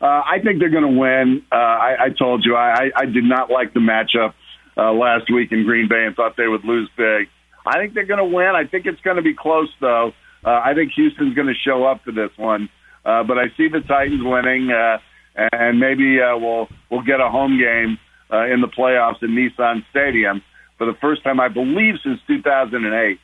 Uh, 0.00 0.04
I 0.04 0.40
think 0.44 0.58
they're 0.60 0.70
going 0.70 0.94
to 0.94 1.00
win. 1.00 1.42
Uh, 1.50 1.54
I, 1.54 1.96
I 2.06 2.08
told 2.10 2.44
you 2.44 2.54
I, 2.54 2.90
I 2.94 3.06
did 3.06 3.24
not 3.24 3.50
like 3.50 3.72
the 3.72 3.80
matchup 3.80 4.34
uh, 4.76 4.92
last 4.92 5.32
week 5.32 5.52
in 5.52 5.64
Green 5.64 5.88
Bay 5.88 6.04
and 6.06 6.14
thought 6.14 6.36
they 6.36 6.46
would 6.46 6.64
lose 6.64 6.90
big. 6.96 7.28
I 7.66 7.78
think 7.78 7.94
they're 7.94 8.06
going 8.06 8.18
to 8.18 8.36
win. 8.36 8.52
I 8.54 8.64
think 8.64 8.86
it's 8.86 9.00
going 9.00 9.16
to 9.16 9.22
be 9.22 9.34
close, 9.34 9.70
though. 9.80 10.12
Uh, 10.44 10.60
I 10.64 10.74
think 10.74 10.92
Houston's 10.92 11.34
going 11.34 11.48
to 11.48 11.54
show 11.54 11.84
up 11.84 12.04
to 12.04 12.12
this 12.12 12.30
one, 12.36 12.68
uh, 13.04 13.24
but 13.24 13.38
I 13.38 13.48
see 13.56 13.68
the 13.68 13.80
Titans 13.80 14.22
winning, 14.22 14.70
uh, 14.70 14.98
and 15.34 15.80
maybe 15.80 16.20
uh, 16.20 16.36
we'll 16.36 16.68
we'll 16.88 17.02
get 17.02 17.20
a 17.20 17.28
home 17.28 17.58
game 17.58 17.98
uh, 18.32 18.46
in 18.46 18.60
the 18.60 18.68
playoffs 18.68 19.22
in 19.22 19.30
Nissan 19.30 19.84
Stadium 19.90 20.42
for 20.78 20.86
the 20.86 20.96
first 21.00 21.24
time, 21.24 21.40
I 21.40 21.48
believe, 21.48 21.96
since 22.04 22.20
2008. 22.28 23.18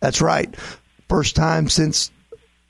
That's 0.00 0.20
right, 0.20 0.54
first 1.08 1.34
time 1.34 1.70
since 1.70 2.10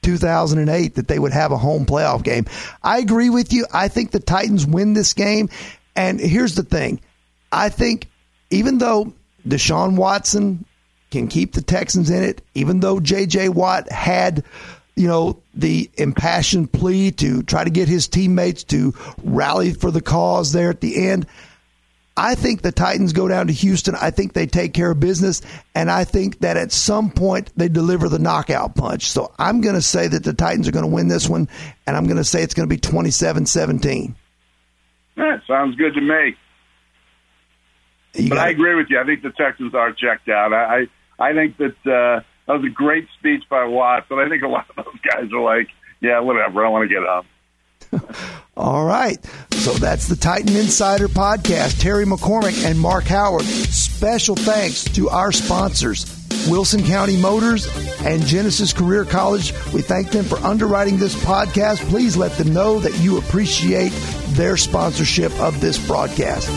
2008 0.08 0.94
that 0.94 1.06
they 1.06 1.18
would 1.18 1.32
have 1.32 1.52
a 1.52 1.58
home 1.58 1.84
playoff 1.84 2.22
game. 2.22 2.46
I 2.82 2.98
agree 2.98 3.28
with 3.28 3.52
you. 3.52 3.66
I 3.72 3.88
think 3.88 4.10
the 4.10 4.20
Titans 4.20 4.66
win 4.66 4.94
this 4.94 5.12
game. 5.12 5.50
And 5.94 6.18
here's 6.18 6.54
the 6.54 6.62
thing 6.62 7.00
I 7.52 7.68
think 7.68 8.08
even 8.50 8.78
though 8.78 9.12
Deshaun 9.46 9.96
Watson 9.96 10.64
can 11.10 11.28
keep 11.28 11.52
the 11.52 11.60
Texans 11.60 12.08
in 12.08 12.22
it, 12.22 12.40
even 12.54 12.80
though 12.80 13.00
J.J. 13.00 13.50
Watt 13.50 13.90
had, 13.92 14.44
you 14.96 15.08
know, 15.08 15.42
the 15.54 15.90
impassioned 15.98 16.72
plea 16.72 17.10
to 17.12 17.42
try 17.42 17.64
to 17.64 17.70
get 17.70 17.88
his 17.88 18.08
teammates 18.08 18.64
to 18.64 18.94
rally 19.22 19.74
for 19.74 19.90
the 19.90 20.00
cause 20.00 20.52
there 20.52 20.70
at 20.70 20.80
the 20.80 21.08
end, 21.08 21.26
I 22.18 22.34
think 22.34 22.62
the 22.62 22.72
Titans 22.72 23.12
go 23.12 23.28
down 23.28 23.46
to 23.46 23.52
Houston. 23.52 23.94
I 23.94 24.10
think 24.10 24.32
they 24.32 24.48
take 24.48 24.74
care 24.74 24.90
of 24.90 24.98
business. 24.98 25.40
And 25.76 25.88
I 25.88 26.02
think 26.02 26.40
that 26.40 26.56
at 26.56 26.72
some 26.72 27.12
point 27.12 27.52
they 27.56 27.68
deliver 27.68 28.08
the 28.08 28.18
knockout 28.18 28.74
punch. 28.74 29.04
So 29.04 29.32
I'm 29.38 29.60
going 29.60 29.76
to 29.76 29.82
say 29.82 30.08
that 30.08 30.24
the 30.24 30.32
Titans 30.32 30.66
are 30.66 30.72
going 30.72 30.84
to 30.84 30.90
win 30.90 31.06
this 31.06 31.28
one. 31.28 31.48
And 31.86 31.96
I'm 31.96 32.06
going 32.06 32.16
to 32.16 32.24
say 32.24 32.42
it's 32.42 32.54
going 32.54 32.68
to 32.68 32.74
be 32.74 32.80
27 32.80 33.46
17. 33.46 34.16
That 35.14 35.42
sounds 35.46 35.76
good 35.76 35.94
to 35.94 36.00
me. 36.00 36.36
You 38.14 38.30
but 38.30 38.38
I 38.38 38.48
agree 38.48 38.74
with 38.74 38.88
you. 38.90 38.98
I 38.98 39.04
think 39.04 39.22
the 39.22 39.30
Texans 39.30 39.72
are 39.74 39.92
checked 39.92 40.28
out. 40.28 40.52
I 40.52 40.88
I, 41.20 41.28
I 41.30 41.34
think 41.34 41.56
that 41.58 41.76
uh, 41.86 42.20
that 42.46 42.52
was 42.52 42.64
a 42.64 42.70
great 42.70 43.06
speech 43.18 43.44
by 43.48 43.64
Watts, 43.64 44.06
and 44.10 44.20
I 44.20 44.28
think 44.28 44.42
a 44.42 44.48
lot 44.48 44.66
of 44.70 44.84
those 44.84 45.00
guys 45.08 45.30
are 45.32 45.40
like, 45.40 45.68
yeah, 46.00 46.18
whatever, 46.20 46.64
I 46.64 46.68
want 46.68 46.88
to 46.88 46.94
get 46.94 47.06
up. 47.06 47.26
All 48.56 48.84
right. 48.84 49.18
So 49.68 49.74
that's 49.74 50.08
the 50.08 50.16
Titan 50.16 50.56
Insider 50.56 51.08
Podcast. 51.08 51.78
Terry 51.78 52.06
McCormick 52.06 52.64
and 52.64 52.80
Mark 52.80 53.04
Howard. 53.04 53.44
Special 53.44 54.34
thanks 54.34 54.82
to 54.84 55.10
our 55.10 55.30
sponsors, 55.30 56.06
Wilson 56.48 56.82
County 56.82 57.18
Motors 57.18 57.68
and 58.00 58.24
Genesis 58.24 58.72
Career 58.72 59.04
College. 59.04 59.52
We 59.74 59.82
thank 59.82 60.10
them 60.10 60.24
for 60.24 60.38
underwriting 60.38 60.96
this 60.96 61.14
podcast. 61.16 61.86
Please 61.90 62.16
let 62.16 62.32
them 62.38 62.54
know 62.54 62.80
that 62.80 62.98
you 63.00 63.18
appreciate 63.18 63.92
their 64.28 64.56
sponsorship 64.56 65.38
of 65.38 65.60
this 65.60 65.76
broadcast. 65.86 66.48